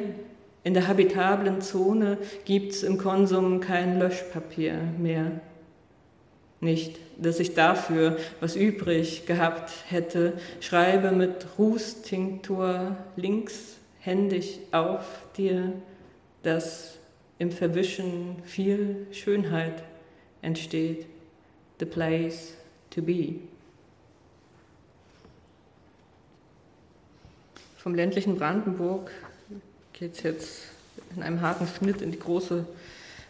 in 0.64 0.74
der 0.74 0.88
habitablen 0.88 1.62
Zone 1.62 2.18
gibt 2.46 2.74
es 2.74 2.84
im 2.84 2.98
Konsum 2.98 3.60
kein 3.60 4.00
Löschpapier 4.00 4.78
mehr. 4.98 5.42
Nicht, 6.62 7.00
dass 7.18 7.40
ich 7.40 7.56
dafür 7.56 8.18
was 8.40 8.56
übrig 8.56 9.26
gehabt 9.26 9.72
hätte, 9.90 10.34
schreibe 10.62 11.12
mit 11.12 11.46
Rußtinktur 11.58 12.96
links 13.18 13.78
händig 14.00 14.60
auf 14.72 15.06
dir, 15.36 15.74
dass 16.44 17.00
im 17.40 17.52
Verwischen 17.52 18.42
viel 18.44 19.08
Schönheit 19.12 19.84
entsteht. 20.42 21.06
The 21.80 21.86
place 21.86 22.54
to 22.92 23.02
be. 23.02 23.36
Vom 27.78 27.96
ländlichen 27.96 28.38
Brandenburg 28.38 29.12
geht 29.92 30.14
es 30.14 30.24
jetzt 30.24 30.62
in 31.16 31.24
einem 31.24 31.42
harten 31.42 31.68
Schnitt 31.68 32.02
in 32.02 32.12
die 32.12 32.20
große 32.20 32.66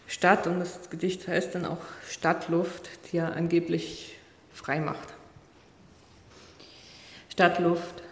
Stadt 0.07 0.45
und 0.47 0.59
das 0.59 0.89
Gedicht 0.89 1.27
heißt 1.27 1.55
dann 1.55 1.65
auch 1.65 1.81
Stadtluft, 2.07 2.89
die 3.11 3.17
er 3.17 3.35
angeblich 3.35 4.15
frei 4.53 4.79
macht. 4.79 5.13
Stadtluft. 7.29 8.03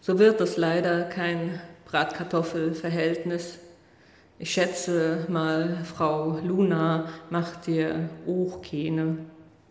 So 0.00 0.18
wird 0.18 0.40
es 0.40 0.56
leider 0.56 1.04
kein 1.04 1.60
Bratkartoffelverhältnis. 1.84 3.58
Ich 4.36 4.52
schätze 4.52 5.26
mal, 5.28 5.78
Frau 5.84 6.40
Luna 6.42 7.08
macht 7.30 7.68
dir 7.68 8.08
auch 8.26 8.60
keine 8.62 9.18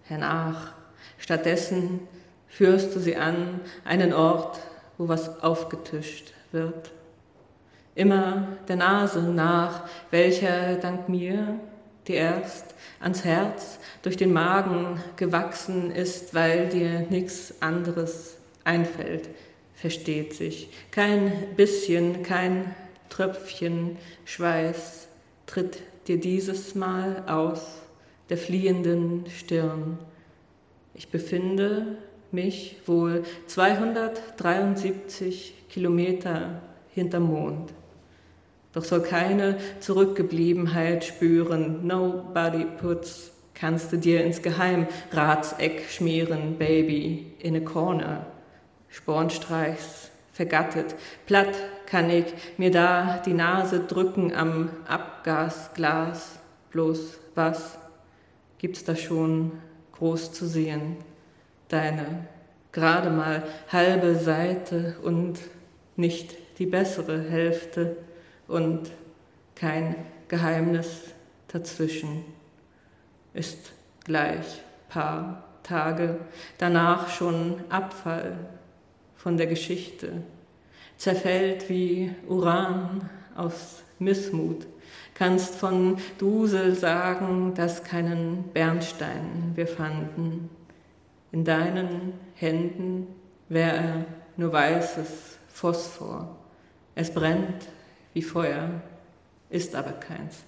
hernach. 0.04 0.72
Stattdessen 1.18 2.00
führst 2.48 2.96
du 2.96 3.00
sie 3.00 3.18
an 3.18 3.60
einen 3.84 4.14
Ort, 4.14 4.62
wo 4.98 5.10
was 5.10 5.44
aufgetischt 5.44 6.32
wird. 6.54 6.92
Immer 7.94 8.48
der 8.70 8.78
Nase 8.78 9.22
nach, 9.22 9.84
welcher 10.12 10.76
dank 10.76 11.10
mir, 11.10 11.60
die 12.08 12.14
erst 12.14 12.74
ans 13.02 13.26
Herz 13.26 13.80
durch 14.02 14.16
den 14.16 14.32
Magen 14.32 15.02
gewachsen 15.18 15.92
ist, 15.92 16.34
weil 16.34 16.70
dir 16.70 17.02
nichts 17.10 17.54
anderes 17.62 18.38
einfällt, 18.64 19.28
versteht 19.74 20.34
sich. 20.34 20.70
Kein 20.90 21.54
bisschen, 21.58 22.24
kein 22.24 22.74
Tröpfchen 23.14 23.98
Schweiß 24.26 25.08
tritt 25.46 25.84
dir 26.08 26.20
dieses 26.20 26.74
Mal 26.74 27.24
aus 27.28 27.62
der 28.30 28.38
fliehenden 28.38 29.26
Stirn. 29.28 30.00
Ich 30.96 31.10
befinde 31.10 32.00
mich 32.32 32.78
wohl 32.88 33.22
273 33.46 35.54
Kilometer 35.70 36.64
hinterm 36.90 37.26
Mond. 37.26 37.72
Doch 38.72 38.84
soll 38.84 39.04
keine 39.04 39.60
Zurückgebliebenheit 39.80 41.06
spüren. 41.06 41.86
Nobody 41.86 42.66
puts, 42.66 43.32
kannst 43.54 43.94
du 43.94 43.98
dir 43.98 44.24
ins 44.24 44.42
Geheim 44.42 44.88
Ratseck 45.12 45.84
schmieren, 45.88 46.58
Baby, 46.58 47.32
in 47.38 47.56
a 47.56 47.60
corner. 47.60 48.26
Spornstreichs, 48.90 50.10
vergattet, 50.32 50.96
platt 51.28 51.54
kann 51.94 52.10
ich 52.10 52.26
mir 52.58 52.72
da 52.72 53.22
die 53.24 53.36
Nase 53.36 53.82
drücken 53.82 54.34
am 54.34 54.72
Abgasglas. 54.88 56.40
Bloß 56.72 57.20
was 57.36 57.78
gibt's 58.58 58.84
da 58.84 58.96
schon 58.96 59.52
groß 59.92 60.34
zu 60.34 60.48
sehen? 60.48 60.98
Deine 61.68 62.26
gerade 62.72 63.12
mal 63.12 63.44
halbe 63.72 64.16
Seite 64.16 64.96
und 65.04 65.38
nicht 65.96 66.36
die 66.58 66.66
bessere 66.66 67.30
Hälfte 67.30 67.98
und 68.48 68.90
kein 69.54 69.96
Geheimnis 70.30 71.14
dazwischen. 71.48 72.26
Ist 73.36 73.72
gleich 74.04 74.64
paar 74.90 75.44
Tage 75.62 76.18
danach 76.58 77.10
schon 77.10 77.62
Abfall 77.70 78.36
von 79.16 79.38
der 79.38 79.46
Geschichte, 79.46 80.24
zerfällt 80.98 81.70
wie 81.70 82.12
Uran 82.28 83.10
aus 83.36 83.84
Missmut, 84.00 84.66
kannst 85.14 85.56
von 85.56 85.98
Dusel 86.18 86.76
sagen, 86.76 87.54
dass 87.56 87.84
keinen 87.84 88.44
Bernstein 88.54 89.52
wir 89.56 89.68
fanden. 89.68 90.50
In 91.32 91.44
deinen 91.44 92.14
Händen 92.36 93.08
wär 93.50 93.74
er 93.74 94.06
nur 94.38 94.52
weißes 94.52 95.38
Phosphor. 95.48 96.36
Es 96.96 97.12
brennt 97.12 97.68
wie 98.14 98.22
Feuer, 98.22 98.70
ist 99.50 99.76
aber 99.76 99.94
keins. 99.94 100.44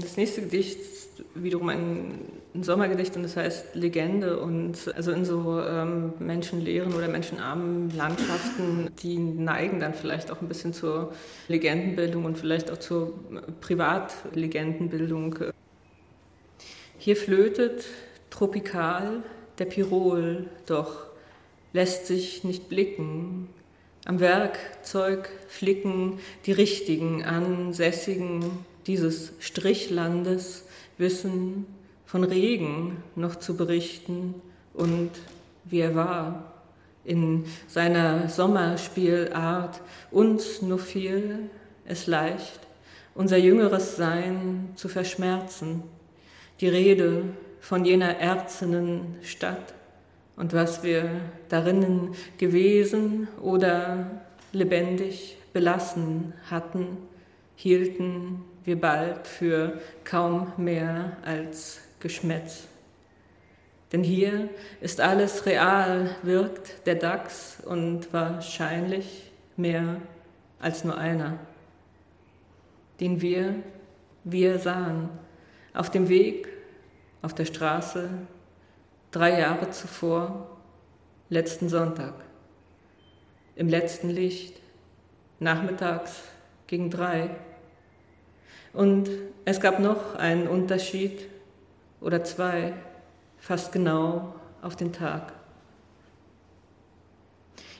Das 0.00 0.16
nächste 0.16 0.42
Gedicht 0.42 0.80
ist 0.80 1.24
wiederum 1.34 1.68
ein, 1.68 2.18
ein, 2.54 2.62
Sommergedicht 2.62 3.16
und 3.16 3.22
das 3.22 3.36
heißt 3.36 3.74
Legende 3.74 4.38
und 4.38 4.92
also 4.94 5.12
in 5.12 5.24
so 5.24 5.60
ähm, 5.60 6.12
menschenleeren 6.18 6.92
oder 6.94 7.08
menschenarmen 7.08 7.90
Landschaften, 7.96 8.90
die 9.02 9.18
neigen 9.18 9.80
dann 9.80 9.94
vielleicht 9.94 10.30
auch 10.30 10.40
ein 10.40 10.48
bisschen 10.48 10.72
zur 10.72 11.12
Legendenbildung 11.48 12.24
und 12.24 12.38
vielleicht 12.38 12.70
auch 12.70 12.78
zur 12.78 13.14
Privatlegendenbildung. 13.60 15.38
Hier 16.98 17.16
flötet 17.16 17.84
tropikal 18.30 19.22
der 19.58 19.66
Pirol, 19.66 20.46
doch 20.66 21.06
lässt 21.72 22.06
sich 22.06 22.44
nicht 22.44 22.68
blicken, 22.68 23.48
am 24.06 24.20
Werkzeug 24.20 25.28
flicken 25.48 26.20
die 26.46 26.52
richtigen 26.52 27.24
Ansässigen 27.24 28.64
dieses 28.86 29.32
Strichlandes 29.40 30.64
wissen 30.98 31.66
von 32.04 32.24
Regen 32.24 33.02
noch 33.14 33.36
zu 33.36 33.56
berichten 33.56 34.34
und 34.74 35.10
wie 35.64 35.80
er 35.80 35.94
war 35.94 36.52
in 37.04 37.44
seiner 37.68 38.28
Sommerspielart, 38.28 39.80
uns 40.10 40.62
nur 40.62 40.78
fiel 40.78 41.50
es 41.84 42.06
leicht, 42.06 42.60
unser 43.14 43.36
jüngeres 43.36 43.96
Sein 43.96 44.70
zu 44.74 44.88
verschmerzen, 44.88 45.82
die 46.60 46.68
Rede 46.68 47.24
von 47.60 47.84
jener 47.84 48.18
erzenen 48.18 49.16
Stadt, 49.22 49.74
und 50.36 50.52
was 50.52 50.82
wir 50.82 51.10
darinnen 51.48 52.14
gewesen 52.36 53.26
oder 53.40 54.10
lebendig 54.52 55.38
belassen 55.54 56.34
hatten, 56.50 56.98
hielten 57.56 58.44
wir 58.64 58.80
bald 58.80 59.26
für 59.26 59.80
kaum 60.04 60.52
mehr 60.56 61.16
als 61.24 61.80
Geschmätz. 62.00 62.68
Denn 63.92 64.02
hier 64.02 64.48
ist 64.80 65.00
alles 65.00 65.46
real, 65.46 66.16
wirkt 66.22 66.86
der 66.86 66.96
DAX 66.96 67.62
und 67.64 68.12
wahrscheinlich 68.12 69.30
mehr 69.56 70.00
als 70.58 70.84
nur 70.84 70.98
einer, 70.98 71.38
den 73.00 73.20
wir, 73.20 73.54
wir 74.24 74.58
sahen, 74.58 75.08
auf 75.72 75.90
dem 75.90 76.08
Weg, 76.08 76.48
auf 77.22 77.34
der 77.34 77.44
Straße, 77.44 78.10
drei 79.12 79.40
Jahre 79.40 79.70
zuvor, 79.70 80.56
letzten 81.28 81.68
Sonntag, 81.68 82.14
im 83.54 83.68
letzten 83.68 84.10
Licht, 84.10 84.60
nachmittags 85.38 86.22
gegen 86.66 86.90
drei. 86.90 87.30
Und 88.72 89.08
es 89.44 89.60
gab 89.60 89.78
noch 89.78 90.16
einen 90.16 90.48
Unterschied 90.48 91.28
oder 92.00 92.24
zwei, 92.24 92.74
fast 93.38 93.72
genau 93.72 94.34
auf 94.60 94.76
den 94.76 94.92
Tag. 94.92 95.32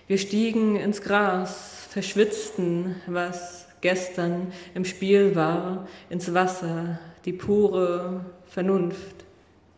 Wir 0.07 0.18
stiegen 0.18 0.77
ins 0.77 1.03
Gras, 1.03 1.87
verschwitzten, 1.90 2.94
was 3.07 3.66
gestern 3.81 4.53
im 4.75 4.85
Spiel 4.85 5.35
war, 5.35 5.88
ins 6.09 6.33
Wasser, 6.33 6.99
die 7.25 7.33
pure 7.33 8.25
Vernunft, 8.46 9.25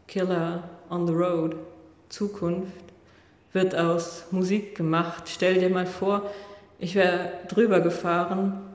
Killer 0.06 0.68
on 0.90 1.06
the 1.06 1.12
Road, 1.14 1.56
Zukunft, 2.10 2.84
wird 3.52 3.74
aus 3.74 4.26
Musik 4.30 4.76
gemacht. 4.76 5.24
Stell 5.26 5.58
dir 5.58 5.70
mal 5.70 5.86
vor, 5.86 6.30
ich 6.78 6.94
wäre 6.94 7.32
drüber 7.48 7.80
gefahren, 7.80 8.67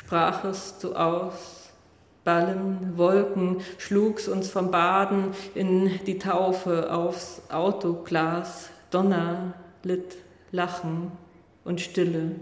sprach 0.00 0.44
es 0.44 0.74
so 0.80 0.96
aus, 0.96 1.70
Ballen, 2.24 2.96
Wolken, 2.96 3.58
schlug's 3.78 4.28
uns 4.28 4.50
vom 4.50 4.70
Baden 4.70 5.32
in 5.54 6.00
die 6.06 6.18
Taufe 6.18 6.92
aufs 6.92 7.42
Autoglas, 7.50 8.70
Donner, 8.90 9.54
Lit, 9.82 10.16
Lachen 10.52 11.12
und 11.64 11.80
Stille. 11.80 12.36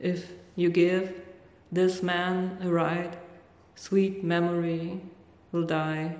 If 0.00 0.24
you 0.56 0.70
give 0.70 1.08
this 1.72 2.02
man 2.02 2.58
a 2.60 2.68
ride, 2.68 3.16
sweet 3.76 4.22
memory 4.22 5.00
will 5.52 5.66
die. 5.66 6.10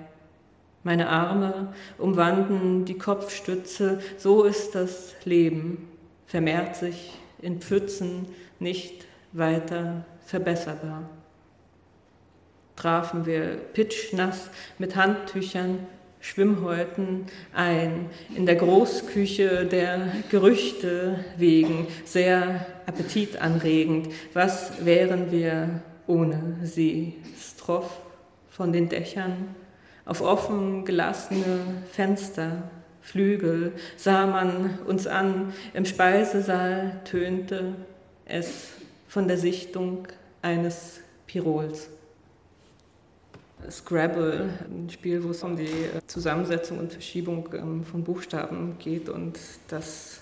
Meine 0.83 1.09
Arme 1.09 1.73
umwanden 1.97 2.85
die 2.85 2.97
Kopfstütze, 2.97 3.99
so 4.17 4.43
ist 4.43 4.75
das 4.75 5.13
Leben, 5.25 5.89
vermehrt 6.25 6.77
sich 6.77 7.13
in 7.41 7.59
Pfützen, 7.59 8.27
nicht 8.59 9.05
weiter 9.33 10.05
verbesserbar. 10.27 11.09
Trafen 12.75 13.25
wir 13.25 13.55
pitschnass 13.73 14.49
mit 14.77 14.95
Handtüchern, 14.95 15.79
Schwimmhäuten 16.19 17.25
ein, 17.53 18.09
in 18.35 18.45
der 18.45 18.55
Großküche 18.55 19.65
der 19.65 20.11
Gerüchte 20.29 21.23
wegen, 21.37 21.87
sehr 22.05 22.65
appetitanregend. 22.85 24.09
Was 24.33 24.85
wären 24.85 25.31
wir 25.31 25.81
ohne 26.05 26.57
sie? 26.63 27.15
Stroph 27.39 27.97
von 28.49 28.73
den 28.73 28.89
Dächern, 28.89 29.55
auf 30.05 30.21
offen 30.21 30.85
gelassene 30.85 31.83
Fenster, 31.91 32.63
Flügel 33.01 33.71
sah 33.95 34.27
man 34.27 34.79
uns 34.85 35.07
an, 35.07 35.53
im 35.73 35.85
Speisesaal 35.85 36.99
tönte 37.05 37.75
es 38.25 38.76
von 39.07 39.27
der 39.27 39.37
Sichtung 39.37 40.07
eines 40.41 40.99
Pirols. 41.25 41.89
Scrabble, 43.69 44.49
ein 44.69 44.89
Spiel, 44.89 45.23
wo 45.23 45.31
es 45.31 45.43
um 45.43 45.57
die 45.57 45.89
Zusammensetzung 46.05 46.77
und 46.77 46.93
Verschiebung 46.93 47.49
ähm, 47.53 47.83
von 47.83 48.03
Buchstaben 48.03 48.77
geht 48.77 49.09
und 49.09 49.39
das 49.67 50.21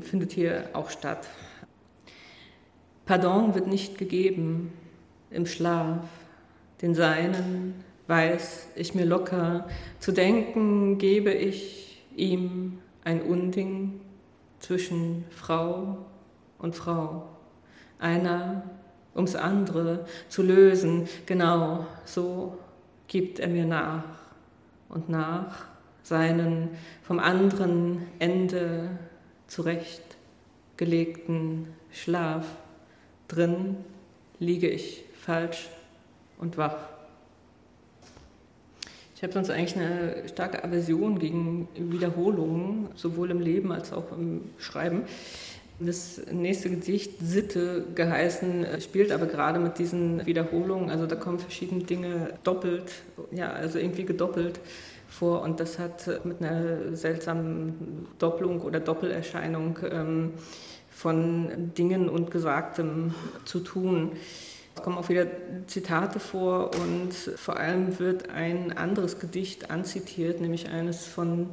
findet 0.00 0.32
hier 0.32 0.68
auch 0.74 0.90
statt. 0.90 1.26
Pardon 3.06 3.54
wird 3.54 3.66
nicht 3.66 3.98
gegeben 3.98 4.72
im 5.30 5.46
Schlaf, 5.46 6.04
den 6.82 6.94
Seinen 6.94 7.82
weiß 8.06 8.68
ich 8.76 8.94
mir 8.94 9.04
locker, 9.04 9.66
zu 9.98 10.12
denken 10.12 10.98
gebe 10.98 11.32
ich 11.32 12.02
ihm 12.14 12.78
ein 13.04 13.22
Unding 13.22 14.00
zwischen 14.58 15.24
Frau 15.30 15.98
und 16.58 16.76
Frau. 16.76 17.29
Einer 18.00 18.64
ums 19.14 19.36
andere 19.36 20.04
zu 20.28 20.42
lösen, 20.42 21.08
genau 21.26 21.86
so 22.04 22.58
gibt 23.06 23.38
er 23.38 23.46
mir 23.48 23.66
nach 23.66 24.02
und 24.88 25.08
nach 25.08 25.66
seinen 26.02 26.70
vom 27.02 27.18
anderen 27.18 28.06
Ende 28.18 28.98
zurechtgelegten 29.46 31.68
Schlaf. 31.92 32.46
Drin 33.28 33.76
liege 34.38 34.68
ich 34.68 35.04
falsch 35.20 35.68
und 36.38 36.56
wach. 36.56 36.76
Ich 39.14 39.22
habe 39.22 39.34
sonst 39.34 39.50
eigentlich 39.50 39.76
eine 39.76 40.26
starke 40.28 40.64
Aversion 40.64 41.18
gegen 41.18 41.68
Wiederholungen, 41.74 42.88
sowohl 42.94 43.30
im 43.30 43.40
Leben 43.40 43.70
als 43.70 43.92
auch 43.92 44.12
im 44.12 44.50
Schreiben. 44.56 45.02
Das 45.82 46.20
nächste 46.30 46.68
Gedicht, 46.68 47.12
Sitte 47.22 47.86
geheißen, 47.94 48.66
spielt 48.82 49.12
aber 49.12 49.24
gerade 49.24 49.58
mit 49.58 49.78
diesen 49.78 50.26
Wiederholungen. 50.26 50.90
Also 50.90 51.06
da 51.06 51.16
kommen 51.16 51.38
verschiedene 51.38 51.84
Dinge 51.84 52.34
doppelt, 52.44 52.92
ja, 53.30 53.50
also 53.50 53.78
irgendwie 53.78 54.04
gedoppelt 54.04 54.60
vor. 55.08 55.40
Und 55.40 55.58
das 55.58 55.78
hat 55.78 56.24
mit 56.24 56.42
einer 56.42 56.94
seltsamen 56.94 58.06
Doppelung 58.18 58.60
oder 58.60 58.78
Doppelerscheinung 58.78 59.78
ähm, 59.90 60.32
von 60.90 61.72
Dingen 61.78 62.10
und 62.10 62.30
Gesagtem 62.30 63.14
zu 63.46 63.60
tun. 63.60 64.12
Es 64.76 64.82
kommen 64.82 64.98
auch 64.98 65.08
wieder 65.08 65.26
Zitate 65.66 66.20
vor 66.20 66.70
und 66.74 67.12
vor 67.12 67.56
allem 67.56 67.98
wird 67.98 68.28
ein 68.30 68.76
anderes 68.76 69.18
Gedicht 69.18 69.70
anzitiert, 69.70 70.40
nämlich 70.40 70.68
eines 70.68 71.06
von 71.06 71.48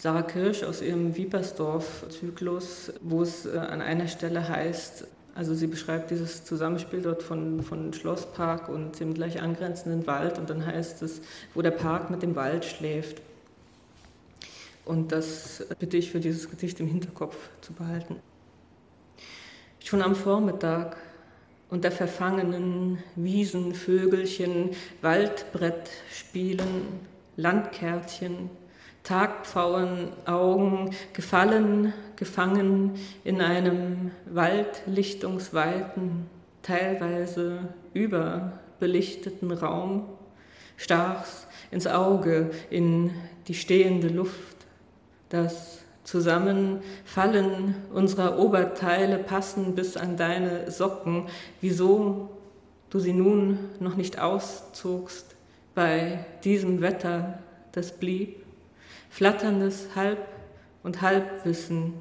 Sarah 0.00 0.22
Kirsch 0.22 0.62
aus 0.62 0.80
ihrem 0.80 1.14
Wiepersdorf-Zyklus, 1.14 2.90
wo 3.02 3.20
es 3.20 3.44
äh, 3.44 3.58
an 3.58 3.82
einer 3.82 4.08
Stelle 4.08 4.48
heißt, 4.48 5.06
also 5.34 5.54
sie 5.54 5.66
beschreibt 5.66 6.10
dieses 6.10 6.42
Zusammenspiel 6.42 7.02
dort 7.02 7.22
von, 7.22 7.62
von 7.62 7.92
Schlosspark 7.92 8.70
und 8.70 8.98
dem 8.98 9.12
gleich 9.12 9.42
angrenzenden 9.42 10.06
Wald 10.06 10.38
und 10.38 10.48
dann 10.48 10.64
heißt 10.64 11.02
es, 11.02 11.20
wo 11.52 11.60
der 11.60 11.72
Park 11.72 12.08
mit 12.08 12.22
dem 12.22 12.34
Wald 12.34 12.64
schläft. 12.64 13.20
Und 14.86 15.12
das 15.12 15.66
bitte 15.78 15.98
ich 15.98 16.10
für 16.10 16.20
dieses 16.20 16.48
Gedicht 16.48 16.80
im 16.80 16.86
Hinterkopf 16.86 17.36
zu 17.60 17.74
behalten. 17.74 18.16
Schon 19.84 20.00
am 20.00 20.14
Vormittag 20.14 20.96
unter 21.68 21.90
verfangenen 21.90 23.02
Wiesenvögelchen 23.16 24.70
Waldbrett 25.02 25.90
spielen, 26.10 26.86
Landkärtchen, 27.36 28.48
Tagpfauen, 29.02 30.08
Augen, 30.26 30.90
gefallen, 31.12 31.92
gefangen 32.16 32.94
in 33.24 33.40
einem 33.40 34.10
waldlichtungsweiten, 34.26 36.26
teilweise 36.62 37.60
überbelichteten 37.94 39.50
Raum, 39.52 40.04
stach's 40.76 41.46
ins 41.70 41.86
Auge, 41.86 42.50
in 42.68 43.10
die 43.48 43.54
stehende 43.54 44.08
Luft, 44.08 44.66
das 45.28 45.78
Zusammenfallen 46.04 47.74
unserer 47.92 48.38
Oberteile 48.38 49.18
passen 49.18 49.74
bis 49.74 49.96
an 49.96 50.16
deine 50.16 50.70
Socken, 50.70 51.26
wieso 51.60 52.30
du 52.90 52.98
sie 52.98 53.12
nun 53.12 53.58
noch 53.78 53.96
nicht 53.96 54.18
auszogst 54.18 55.36
bei 55.74 56.26
diesem 56.42 56.80
Wetter, 56.80 57.38
das 57.72 57.92
blieb, 57.92 58.39
flatterndes 59.10 59.88
Halb- 59.94 60.26
und 60.82 61.02
Halbwissen, 61.02 61.92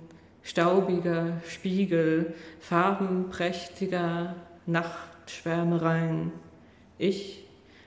staubiger 0.41 1.41
Spiegel, 1.45 2.33
farbenprächtiger 2.61 4.35
Nachtschwärmereien. 4.65 6.31
Ich 6.97 7.45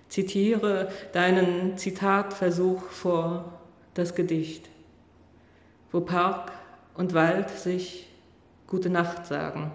zitiere 0.08 0.90
deinen 1.12 1.78
Zitatversuch 1.78 2.82
vor 2.90 3.58
das 3.94 4.14
Gedicht 4.14 4.68
wo 5.92 6.00
Park 6.00 6.52
und 6.94 7.14
Wald 7.14 7.50
sich 7.50 8.08
Gute 8.66 8.88
Nacht 8.88 9.26
sagen. 9.26 9.70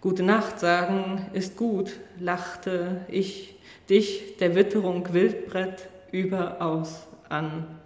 Gute 0.00 0.24
Nacht 0.24 0.58
sagen 0.58 1.26
ist 1.34 1.56
gut, 1.56 2.00
lachte 2.18 3.02
ich 3.06 3.60
dich 3.88 4.38
der 4.38 4.56
Witterung 4.56 5.12
Wildbrett 5.12 5.88
überaus 6.10 7.06
an. 7.28 7.78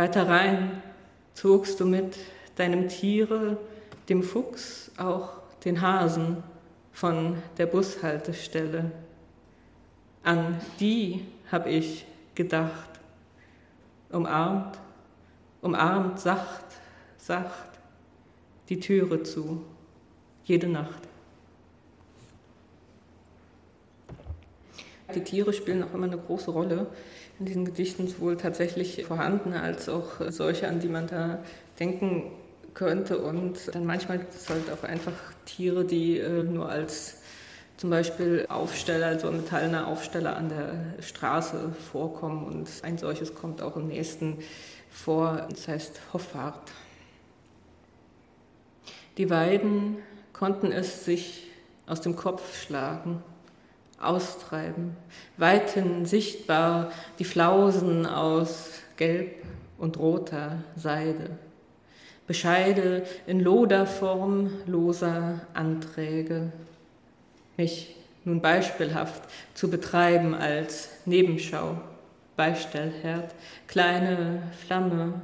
Weiter 0.00 0.26
rein 0.26 0.82
zogst 1.34 1.78
du 1.78 1.84
mit 1.84 2.16
deinem 2.56 2.88
Tiere, 2.88 3.58
dem 4.08 4.22
Fuchs, 4.22 4.90
auch 4.96 5.28
den 5.62 5.82
Hasen 5.82 6.42
von 6.90 7.36
der 7.58 7.66
Bushaltestelle. 7.66 8.92
An 10.22 10.58
die 10.80 11.26
hab 11.52 11.66
ich 11.66 12.06
gedacht, 12.34 12.88
umarmt 14.10 14.78
umarmt 15.60 16.18
sacht, 16.18 16.64
sacht 17.18 17.68
die 18.70 18.80
Türe 18.80 19.22
zu, 19.22 19.62
jede 20.44 20.68
Nacht. 20.68 21.02
Die 25.14 25.22
Tiere 25.22 25.52
spielen 25.52 25.82
auch 25.82 25.92
immer 25.92 26.06
eine 26.06 26.16
große 26.16 26.50
Rolle 26.50 26.86
in 27.40 27.46
diesen 27.46 27.64
Gedichten, 27.64 28.06
sowohl 28.06 28.36
tatsächlich 28.36 29.04
vorhandene 29.04 29.60
als 29.60 29.88
auch 29.88 30.20
solche, 30.28 30.68
an 30.68 30.78
die 30.78 30.88
man 30.88 31.06
da 31.06 31.42
denken 31.80 32.30
könnte. 32.74 33.18
Und 33.18 33.74
dann 33.74 33.86
manchmal 33.86 34.18
gibt 34.18 34.34
es 34.34 34.48
halt 34.48 34.70
auch 34.70 34.84
einfach 34.84 35.14
Tiere, 35.46 35.84
die 35.84 36.18
äh, 36.18 36.42
nur 36.42 36.68
als 36.68 37.16
zum 37.78 37.88
Beispiel 37.88 38.44
Aufsteller, 38.50 39.06
also 39.06 39.32
metallener 39.32 39.86
Aufsteller 39.86 40.36
an 40.36 40.50
der 40.50 41.02
Straße 41.02 41.72
vorkommen. 41.90 42.44
Und 42.44 42.68
ein 42.82 42.98
solches 42.98 43.34
kommt 43.34 43.62
auch 43.62 43.76
im 43.76 43.88
nächsten 43.88 44.38
vor, 44.90 45.46
das 45.48 45.66
heißt 45.66 45.98
Hoffart. 46.12 46.70
Die 49.16 49.30
Weiden 49.30 49.96
konnten 50.34 50.72
es 50.72 51.06
sich 51.06 51.46
aus 51.86 52.02
dem 52.02 52.16
Kopf 52.16 52.62
schlagen, 52.62 53.22
austreiben, 54.00 54.96
weithin 55.36 56.06
sichtbar 56.06 56.90
die 57.18 57.24
Flausen 57.24 58.06
aus 58.06 58.70
gelb 58.96 59.44
und 59.78 59.98
roter 59.98 60.58
Seide, 60.76 61.30
Bescheide 62.26 63.02
in 63.26 63.40
Loderform 63.40 64.50
loser 64.66 65.40
Anträge, 65.52 66.52
mich 67.56 67.96
nun 68.24 68.40
beispielhaft 68.40 69.22
zu 69.54 69.68
betreiben 69.68 70.34
als 70.34 70.90
Nebenschau 71.06 71.76
Beistellherd, 72.40 73.34
kleine 73.66 74.42
Flamme, 74.64 75.20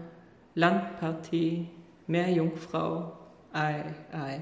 Landpartie, 0.55 1.67
Meerjungfrau, 2.07 3.13
ei, 3.55 3.85
ei. 4.13 4.41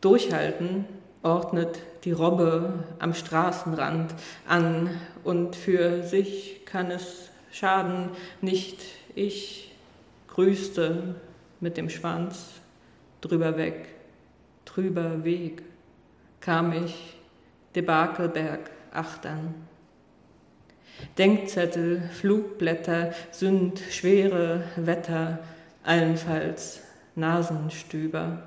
Durchhalten 0.00 0.86
ordnet 1.22 1.80
die 2.04 2.12
Robbe 2.12 2.84
am 2.98 3.14
Straßenrand 3.14 4.14
an 4.46 4.90
und 5.24 5.56
für 5.56 6.02
sich 6.02 6.64
kann 6.64 6.90
es 6.90 7.30
schaden, 7.50 8.10
nicht 8.40 8.82
ich 9.14 9.74
grüßte 10.28 11.16
mit 11.60 11.76
dem 11.76 11.90
Schwanz 11.90 12.46
drüber 13.20 13.56
weg, 13.56 13.88
drüber 14.64 15.24
Weg, 15.24 15.62
kam 16.40 16.72
ich 16.72 17.16
Debakelberg 17.74 18.70
achtern. 18.92 19.54
Denkzettel, 21.16 22.02
Flugblätter, 22.12 23.12
Sünd, 23.30 23.80
schwere 23.90 24.64
Wetter, 24.76 25.40
allenfalls 25.84 26.80
Nasenstüber. 27.14 28.42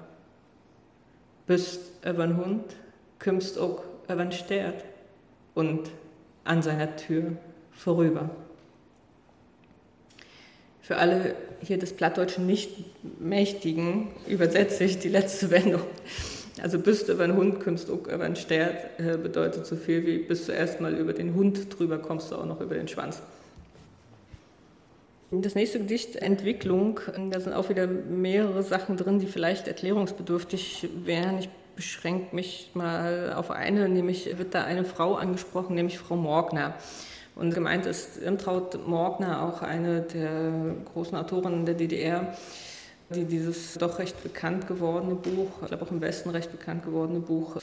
Büst 1.48 1.91
übern 2.06 2.38
Hund, 2.38 2.64
kümmst 3.20 3.60
auch 3.60 3.84
übern 4.10 4.32
Stert 4.32 4.84
und 5.54 5.90
an 6.44 6.62
seiner 6.62 6.96
Tür 6.96 7.34
vorüber. 7.72 8.30
Für 10.82 10.98
alle 10.98 11.36
hier 11.62 11.78
des 11.78 11.94
Plattdeutschen 11.94 12.46
nicht 12.46 12.72
Mächtigen 13.20 14.08
übersetze 14.28 14.84
ich 14.84 15.00
die 15.00 15.10
letzte 15.10 15.52
Wendung. 15.52 15.82
Also 16.62 16.80
bist 16.80 17.08
du 17.08 17.14
über 17.14 17.24
einen 17.24 17.38
Hund 17.38 17.64
kommst 17.64 17.88
du 17.88 17.94
über 17.94 18.24
einen 18.24 18.36
Stert, 18.36 19.00
äh, 19.00 19.18
bedeutet 19.18 19.66
so 19.66 19.76
viel 19.76 20.06
wie 20.06 20.18
bist 20.18 20.48
du 20.48 20.52
erstmal 20.52 20.94
über 20.96 21.14
den 21.14 21.34
Hund 21.34 21.68
drüber, 21.78 21.98
kommst 21.98 22.32
du 22.32 22.36
auch 22.36 22.46
noch 22.46 22.60
über 22.60 22.76
den 22.76 22.88
Schwanz. 22.88 23.22
Das 25.32 25.56
nächste 25.56 25.80
Gedicht, 25.80 26.18
Entwicklung, 26.18 27.00
da 27.30 27.40
sind 27.40 27.54
auch 27.54 27.70
wieder 27.70 27.88
mehrere 27.88 28.64
Sachen 28.64 28.98
drin, 28.98 29.20
die 29.20 29.28
vielleicht 29.28 29.66
erklärungsbedürftig 29.66 30.90
wären. 31.06 31.40
Ich 31.40 31.50
beschränke 31.76 32.36
mich 32.36 32.72
mal 32.74 33.34
auf 33.36 33.52
eine, 33.52 33.90
nämlich 33.90 34.38
wird 34.38 34.54
da 34.54 34.64
eine 34.64 34.86
Frau 34.86 35.16
angesprochen, 35.16 35.76
nämlich 35.76 36.00
Frau 36.00 36.16
Morgner. 36.16 36.74
Und 37.36 37.54
gemeint 37.54 37.86
ist 37.86 38.22
Irmtraut 38.22 38.88
Morgner, 38.88 39.44
auch 39.44 39.62
eine 39.62 40.02
der 40.02 40.76
großen 40.94 41.18
Autorinnen 41.18 41.66
der 41.66 41.76
DDR, 41.76 42.36
die 43.10 43.26
dieses 43.26 43.74
doch 43.76 44.00
recht 44.00 44.22
bekannt 44.24 44.68
gewordene 44.68 45.16
Buch, 45.16 45.50
ich 45.62 45.68
glaube 45.68 45.86
auch 45.86 45.92
im 45.92 46.02
Westen 46.02 46.30
recht 46.30 46.52
bekannt 46.52 46.84
gewordene 46.84 47.20
Buch, 47.20 47.58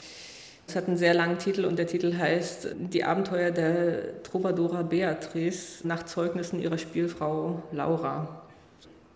es 0.68 0.76
hat 0.76 0.86
einen 0.86 0.98
sehr 0.98 1.14
langen 1.14 1.38
Titel 1.38 1.64
und 1.64 1.78
der 1.78 1.86
Titel 1.86 2.14
heißt 2.14 2.74
Die 2.76 3.02
Abenteuer 3.02 3.50
der 3.50 4.22
Troubadoura 4.22 4.82
Beatrice 4.82 5.86
nach 5.86 6.02
Zeugnissen 6.02 6.60
ihrer 6.60 6.76
Spielfrau 6.76 7.62
Laura. 7.72 8.47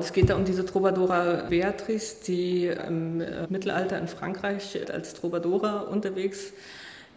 Es 0.03 0.13
geht 0.13 0.31
da 0.31 0.35
um 0.35 0.45
diese 0.45 0.67
Troubadoura 0.67 1.45
Beatrice, 1.49 2.17
die 2.27 2.67
im 2.67 3.19
Mittelalter 3.51 3.97
in 4.01 4.09
Frankreich 4.09 4.77
als 4.93 5.15
Troubadoura 5.15 5.83
unterwegs 5.83 6.53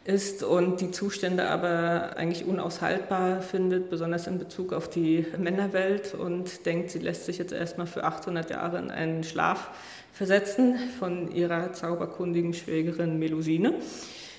ist 0.04 0.44
und 0.44 0.82
die 0.82 0.92
Zustände 0.92 1.50
aber 1.50 2.16
eigentlich 2.16 2.46
unaushaltbar 2.46 3.42
findet, 3.42 3.90
besonders 3.90 4.28
in 4.28 4.38
Bezug 4.38 4.72
auf 4.72 4.88
die 4.88 5.26
Männerwelt 5.36 6.14
und 6.14 6.68
denkt, 6.68 6.92
sie 6.92 7.00
lässt 7.00 7.26
sich 7.26 7.40
jetzt 7.40 7.54
erstmal 7.54 7.88
für 7.88 8.04
800 8.04 8.52
Jahre 8.52 8.78
in 8.78 8.92
einen 8.92 9.24
Schlaf 9.24 9.72
versetzen 10.14 10.78
von 11.00 11.32
ihrer 11.32 11.74
zauberkundigen 11.74 12.54
Schwägerin 12.54 13.18
Melusine 13.18 13.74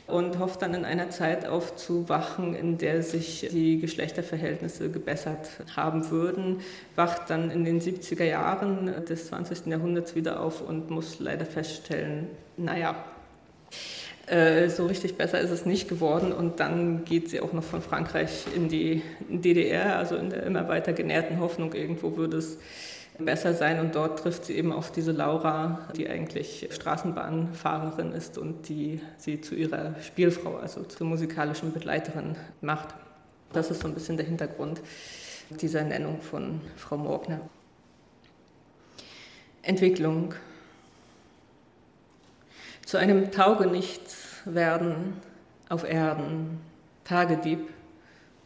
und 0.07 0.39
hofft 0.39 0.63
dann 0.63 0.75
in 0.75 0.85
einer 0.85 1.11
Zeit 1.11 1.47
aufzuwachen, 1.47 2.55
in 2.55 2.79
der 2.79 3.03
sich 3.03 3.49
die 3.51 3.81
Geschlechterverhältnisse 3.81 4.91
gebessert 4.91 5.49
haben 5.75 6.11
würden, 6.11 6.61
wacht 6.95 7.29
dann 7.29 7.51
in 7.51 7.65
den 7.65 7.81
70er 7.81 8.25
Jahren 8.25 9.05
des 9.07 9.27
20. 9.27 9.67
Jahrhunderts 9.67 10.15
wieder 10.15 10.41
auf 10.41 10.61
und 10.61 10.91
muss 10.91 11.19
leider 11.19 11.45
feststellen, 11.45 12.29
naja, 12.57 12.95
äh, 14.27 14.69
so 14.69 14.87
richtig 14.87 15.17
besser 15.17 15.41
ist 15.41 15.51
es 15.51 15.67
nicht 15.67 15.89
geworden 15.89 16.33
und 16.33 16.59
dann 16.61 17.05
geht 17.05 17.31
sie 17.31 17.41
auch 17.41 17.53
noch 17.53 17.63
von 17.63 17.81
Frankreich 17.81 18.45
in 18.55 18.69
die 18.69 19.03
DDR, 19.29 19.97
also 19.97 20.17
in 20.17 20.31
der 20.31 20.43
immer 20.45 20.69
weiter 20.69 20.93
genährten 20.93 21.39
Hoffnung, 21.41 21.73
irgendwo 21.75 22.17
würde 22.17 22.39
es 22.39 22.59
besser 23.19 23.55
sein. 23.55 23.81
Und 23.81 23.95
dort 23.95 24.21
trifft 24.21 24.45
sie 24.45 24.57
eben 24.57 24.73
auf 24.73 24.93
diese 24.93 25.12
Laura, 25.12 25.89
die 25.97 26.09
eigentlich 26.09 26.69
Straßenbahnfahrerin 26.71 28.12
ist 28.12 28.39
und 28.39 28.69
die 28.69 29.01
sie 29.17 29.41
zu 29.41 29.55
ihrer 29.55 29.95
Spielfrau, 30.01 30.57
also 30.57 30.83
zur 30.83 31.07
musikalischen 31.07 31.73
Begleiterin 31.73 32.37
macht. 32.61 32.95
Das 33.53 33.71
ist 33.71 33.81
so 33.81 33.89
ein 33.89 33.95
bisschen 33.95 34.17
der 34.17 34.27
Hintergrund 34.27 34.81
dieser 35.51 35.85
Nennung 35.85 36.21
von 36.21 36.61
Frau 36.77 36.97
Morgner. 36.97 37.41
Entwicklung. 39.62 40.35
Zu 42.85 42.99
einem 42.99 43.33
Taugenichts 43.33 44.43
werden 44.45 45.14
auf 45.69 45.85
Erden, 45.85 46.61
Tagedieb, 47.05 47.69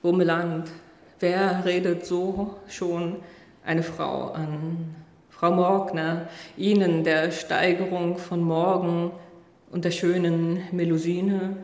Bummeland, 0.02 0.70
wer 1.18 1.64
redet 1.64 2.06
so 2.06 2.58
schon 2.68 3.16
eine 3.64 3.82
Frau 3.82 4.32
an. 4.32 4.94
Frau 5.30 5.52
Morgner, 5.52 6.28
Ihnen 6.56 7.04
der 7.04 7.30
Steigerung 7.30 8.18
von 8.18 8.42
morgen 8.42 9.12
und 9.70 9.84
der 9.84 9.90
schönen 9.90 10.64
Melusine 10.72 11.56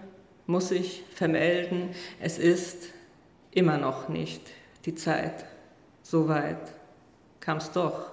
muss 0.46 0.70
ich 0.70 1.02
vermelden, 1.12 1.90
es 2.20 2.38
ist 2.38 2.90
immer 3.50 3.78
noch 3.78 4.08
nicht 4.08 4.42
die 4.84 4.94
Zeit. 4.94 5.44
So 6.02 6.28
weit 6.28 6.72
kam's 7.40 7.72
doch. 7.72 8.12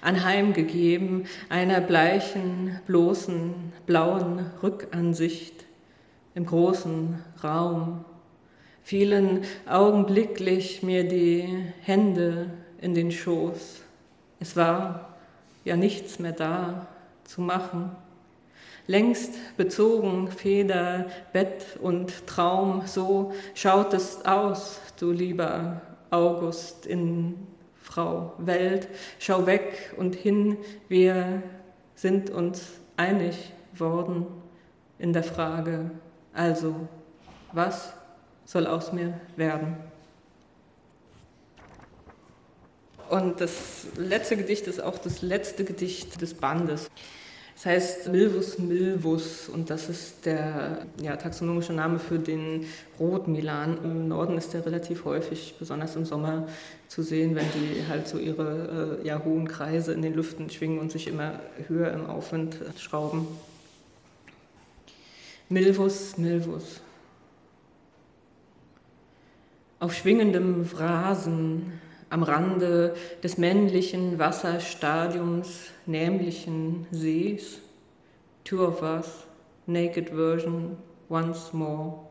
Anheimgegeben 0.00 1.26
einer 1.48 1.80
bleichen, 1.80 2.80
bloßen, 2.86 3.72
blauen 3.86 4.46
Rückansicht 4.62 5.64
im 6.34 6.46
großen 6.46 7.22
Raum, 7.42 8.04
fielen 8.82 9.42
augenblicklich 9.66 10.82
mir 10.82 11.08
die 11.08 11.66
Hände 11.82 12.50
in 12.84 12.94
den 12.94 13.10
Schoß. 13.10 13.80
Es 14.40 14.56
war 14.56 15.14
ja 15.64 15.74
nichts 15.74 16.18
mehr 16.18 16.32
da 16.32 16.86
zu 17.24 17.40
machen. 17.40 17.90
Längst 18.86 19.32
bezogen 19.56 20.30
Feder, 20.30 21.06
Bett 21.32 21.78
und 21.80 22.26
Traum, 22.26 22.82
so 22.84 23.32
schaut 23.54 23.94
es 23.94 24.26
aus, 24.26 24.80
du 25.00 25.12
lieber 25.12 25.80
August 26.10 26.84
in 26.84 27.46
Frau 27.80 28.34
Welt. 28.36 28.88
Schau 29.18 29.46
weg 29.46 29.94
und 29.96 30.14
hin, 30.14 30.58
wir 30.88 31.42
sind 31.94 32.28
uns 32.28 32.72
einig 32.98 33.54
worden 33.72 34.26
in 34.98 35.14
der 35.14 35.24
Frage, 35.24 35.90
also 36.34 36.74
was 37.52 37.94
soll 38.44 38.66
aus 38.66 38.92
mir 38.92 39.18
werden? 39.36 39.93
Und 43.10 43.40
das 43.40 43.86
letzte 43.96 44.36
Gedicht 44.36 44.66
ist 44.66 44.82
auch 44.82 44.98
das 44.98 45.22
letzte 45.22 45.64
Gedicht 45.64 46.20
des 46.20 46.34
Bandes. 46.34 46.90
Das 47.54 47.66
heißt 47.66 48.08
Milvus 48.08 48.58
milvus 48.58 49.48
und 49.48 49.70
das 49.70 49.88
ist 49.88 50.26
der 50.26 50.86
ja, 51.00 51.16
taxonomische 51.16 51.72
Name 51.72 52.00
für 52.00 52.18
den 52.18 52.66
Rotmilan. 52.98 53.78
Im 53.84 54.08
Norden 54.08 54.36
ist 54.36 54.52
der 54.54 54.66
relativ 54.66 55.04
häufig, 55.04 55.54
besonders 55.58 55.94
im 55.94 56.04
Sommer, 56.04 56.48
zu 56.88 57.02
sehen, 57.02 57.36
wenn 57.36 57.46
die 57.52 57.86
halt 57.88 58.08
so 58.08 58.18
ihre 58.18 58.98
äh, 59.02 59.06
ja, 59.06 59.22
hohen 59.24 59.46
Kreise 59.46 59.92
in 59.92 60.02
den 60.02 60.14
Lüften 60.14 60.50
schwingen 60.50 60.80
und 60.80 60.90
sich 60.90 61.06
immer 61.06 61.40
höher 61.68 61.92
im 61.92 62.06
Aufwind 62.06 62.56
schrauben. 62.76 63.28
Milvus 65.48 66.18
milvus. 66.18 66.80
Auf 69.78 69.94
schwingendem 69.94 70.66
Rasen 70.76 71.80
am 72.14 72.22
Rande 72.22 72.94
des 73.24 73.38
männlichen 73.38 74.20
Wasserstadiums 74.20 75.72
nämlichen 75.84 76.86
Sees. 76.92 77.58
Two 78.44 78.64
of 78.64 78.82
us, 78.82 79.26
naked 79.66 80.10
version, 80.10 80.76
once 81.08 81.52
more. 81.52 82.06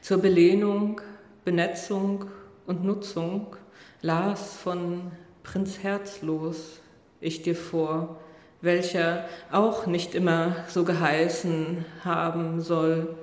Zur 0.00 0.18
Belehnung, 0.18 1.00
Benetzung 1.44 2.24
und 2.66 2.84
Nutzung 2.84 3.54
las 4.02 4.56
von 4.56 5.12
Prinz 5.44 5.80
Herzlos 5.80 6.80
ich 7.20 7.42
dir 7.42 7.54
vor, 7.54 8.18
welcher 8.62 9.26
auch 9.52 9.86
nicht 9.86 10.16
immer 10.16 10.56
so 10.66 10.82
geheißen 10.82 11.84
haben 12.02 12.60
soll, 12.60 13.14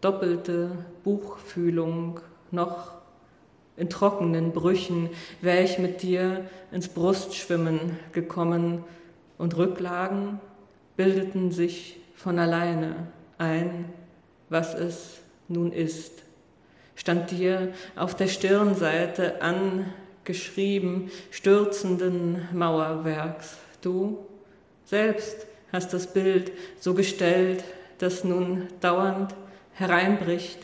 doppelte 0.00 0.70
Buchfühlung 1.02 2.20
noch 2.52 2.95
in 3.76 3.90
trockenen 3.90 4.52
Brüchen 4.52 5.10
wär 5.40 5.62
ich 5.62 5.78
mit 5.78 6.02
dir 6.02 6.46
ins 6.72 6.88
Brustschwimmen 6.88 7.98
gekommen 8.12 8.84
und 9.38 9.56
Rücklagen 9.56 10.40
bildeten 10.96 11.50
sich 11.52 11.98
von 12.14 12.38
alleine 12.38 13.08
ein, 13.38 13.86
was 14.48 14.74
es 14.74 15.20
nun 15.48 15.72
ist. 15.72 16.22
Stand 16.94 17.30
dir 17.30 17.74
auf 17.94 18.14
der 18.14 18.28
Stirnseite 18.28 19.42
angeschrieben 19.42 21.10
stürzenden 21.30 22.48
Mauerwerks. 22.54 23.58
Du 23.82 24.26
selbst 24.86 25.46
hast 25.72 25.92
das 25.92 26.12
Bild 26.12 26.52
so 26.80 26.94
gestellt, 26.94 27.62
dass 27.98 28.24
nun 28.24 28.68
dauernd 28.80 29.34
hereinbricht, 29.74 30.58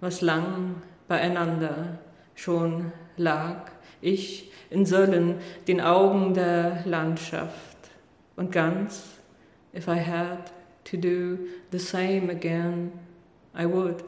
was 0.00 0.20
lang 0.20 0.74
beieinander 1.08 1.98
schon 2.40 2.92
lag 3.16 3.70
ich 4.00 4.50
in 4.70 4.86
Söllen 4.86 5.36
den 5.68 5.80
Augen 5.80 6.32
der 6.32 6.82
Landschaft. 6.86 7.76
Und 8.34 8.50
ganz, 8.50 9.02
if 9.74 9.86
I 9.88 9.98
had 10.00 10.50
to 10.84 10.96
do 10.96 11.38
the 11.70 11.78
same 11.78 12.30
again, 12.30 12.92
I 13.54 13.66
would, 13.66 14.04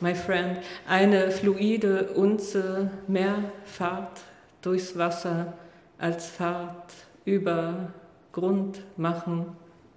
my 0.00 0.14
friend, 0.14 0.58
eine 0.86 1.30
fluide 1.30 2.08
Unze 2.14 2.90
mehr 3.08 3.44
Fahrt 3.64 4.20
durchs 4.60 4.98
Wasser 4.98 5.54
als 5.98 6.28
Fahrt 6.28 6.92
über 7.24 7.92
Grund 8.32 8.82
machen 8.98 9.46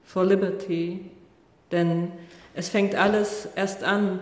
for 0.03 0.23
liberty, 0.23 1.11
denn 1.71 2.13
es 2.53 2.69
fängt 2.69 2.95
alles 2.95 3.49
erst 3.55 3.83
an 3.83 4.19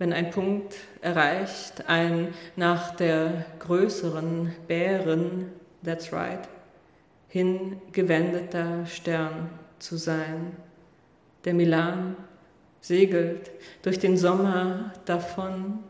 wenn 0.00 0.14
ein 0.14 0.30
Punkt 0.30 0.76
erreicht, 1.02 1.86
ein 1.86 2.32
nach 2.56 2.96
der 2.96 3.44
größeren 3.58 4.50
Bären, 4.66 5.52
that's 5.84 6.10
right, 6.10 6.48
hingewendeter 7.28 8.86
Stern 8.86 9.50
zu 9.78 9.98
sein. 9.98 10.56
Der 11.44 11.52
Milan 11.52 12.16
segelt 12.80 13.50
durch 13.82 13.98
den 13.98 14.16
Sommer 14.16 14.94
davon, 15.04 15.80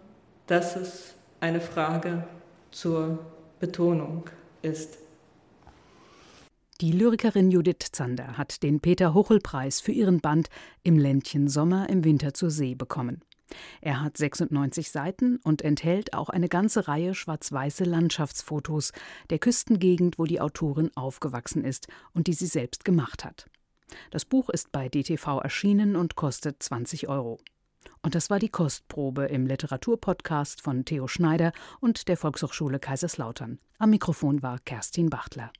dass 0.48 0.74
es 0.74 1.14
eine 1.38 1.60
Frage 1.60 2.24
zur 2.72 3.20
Betonung 3.60 4.24
ist. 4.60 4.98
Die 6.80 6.90
Lyrikerin 6.90 7.52
Judith 7.52 7.92
Zander 7.92 8.36
hat 8.36 8.64
den 8.64 8.80
Peter-Huchel-Preis 8.80 9.80
für 9.80 9.92
ihren 9.92 10.20
Band 10.20 10.48
Im 10.82 10.98
Ländchen 10.98 11.46
Sommer, 11.46 11.88
im 11.88 12.02
Winter 12.02 12.34
zur 12.34 12.50
See 12.50 12.74
bekommen. 12.74 13.22
Er 13.80 14.02
hat 14.02 14.16
96 14.16 14.90
Seiten 14.90 15.38
und 15.44 15.62
enthält 15.62 16.14
auch 16.14 16.28
eine 16.28 16.48
ganze 16.48 16.88
Reihe 16.88 17.14
schwarz-weiße 17.14 17.84
Landschaftsfotos 17.84 18.92
der 19.30 19.38
Küstengegend, 19.38 20.18
wo 20.18 20.24
die 20.24 20.40
Autorin 20.40 20.90
aufgewachsen 20.94 21.64
ist 21.64 21.88
und 22.12 22.26
die 22.26 22.34
sie 22.34 22.46
selbst 22.46 22.84
gemacht 22.84 23.24
hat. 23.24 23.46
Das 24.10 24.24
Buch 24.24 24.50
ist 24.50 24.72
bei 24.72 24.88
DTV 24.88 25.40
erschienen 25.40 25.96
und 25.96 26.16
kostet 26.16 26.62
20 26.62 27.08
Euro. 27.08 27.38
Und 28.02 28.14
das 28.14 28.30
war 28.30 28.38
die 28.38 28.48
Kostprobe 28.48 29.26
im 29.26 29.46
Literaturpodcast 29.46 30.62
von 30.62 30.84
Theo 30.84 31.06
Schneider 31.06 31.52
und 31.80 32.08
der 32.08 32.16
Volkshochschule 32.16 32.78
Kaiserslautern. 32.78 33.58
Am 33.78 33.90
Mikrofon 33.90 34.42
war 34.42 34.58
Kerstin 34.58 35.10
Bachtler. 35.10 35.52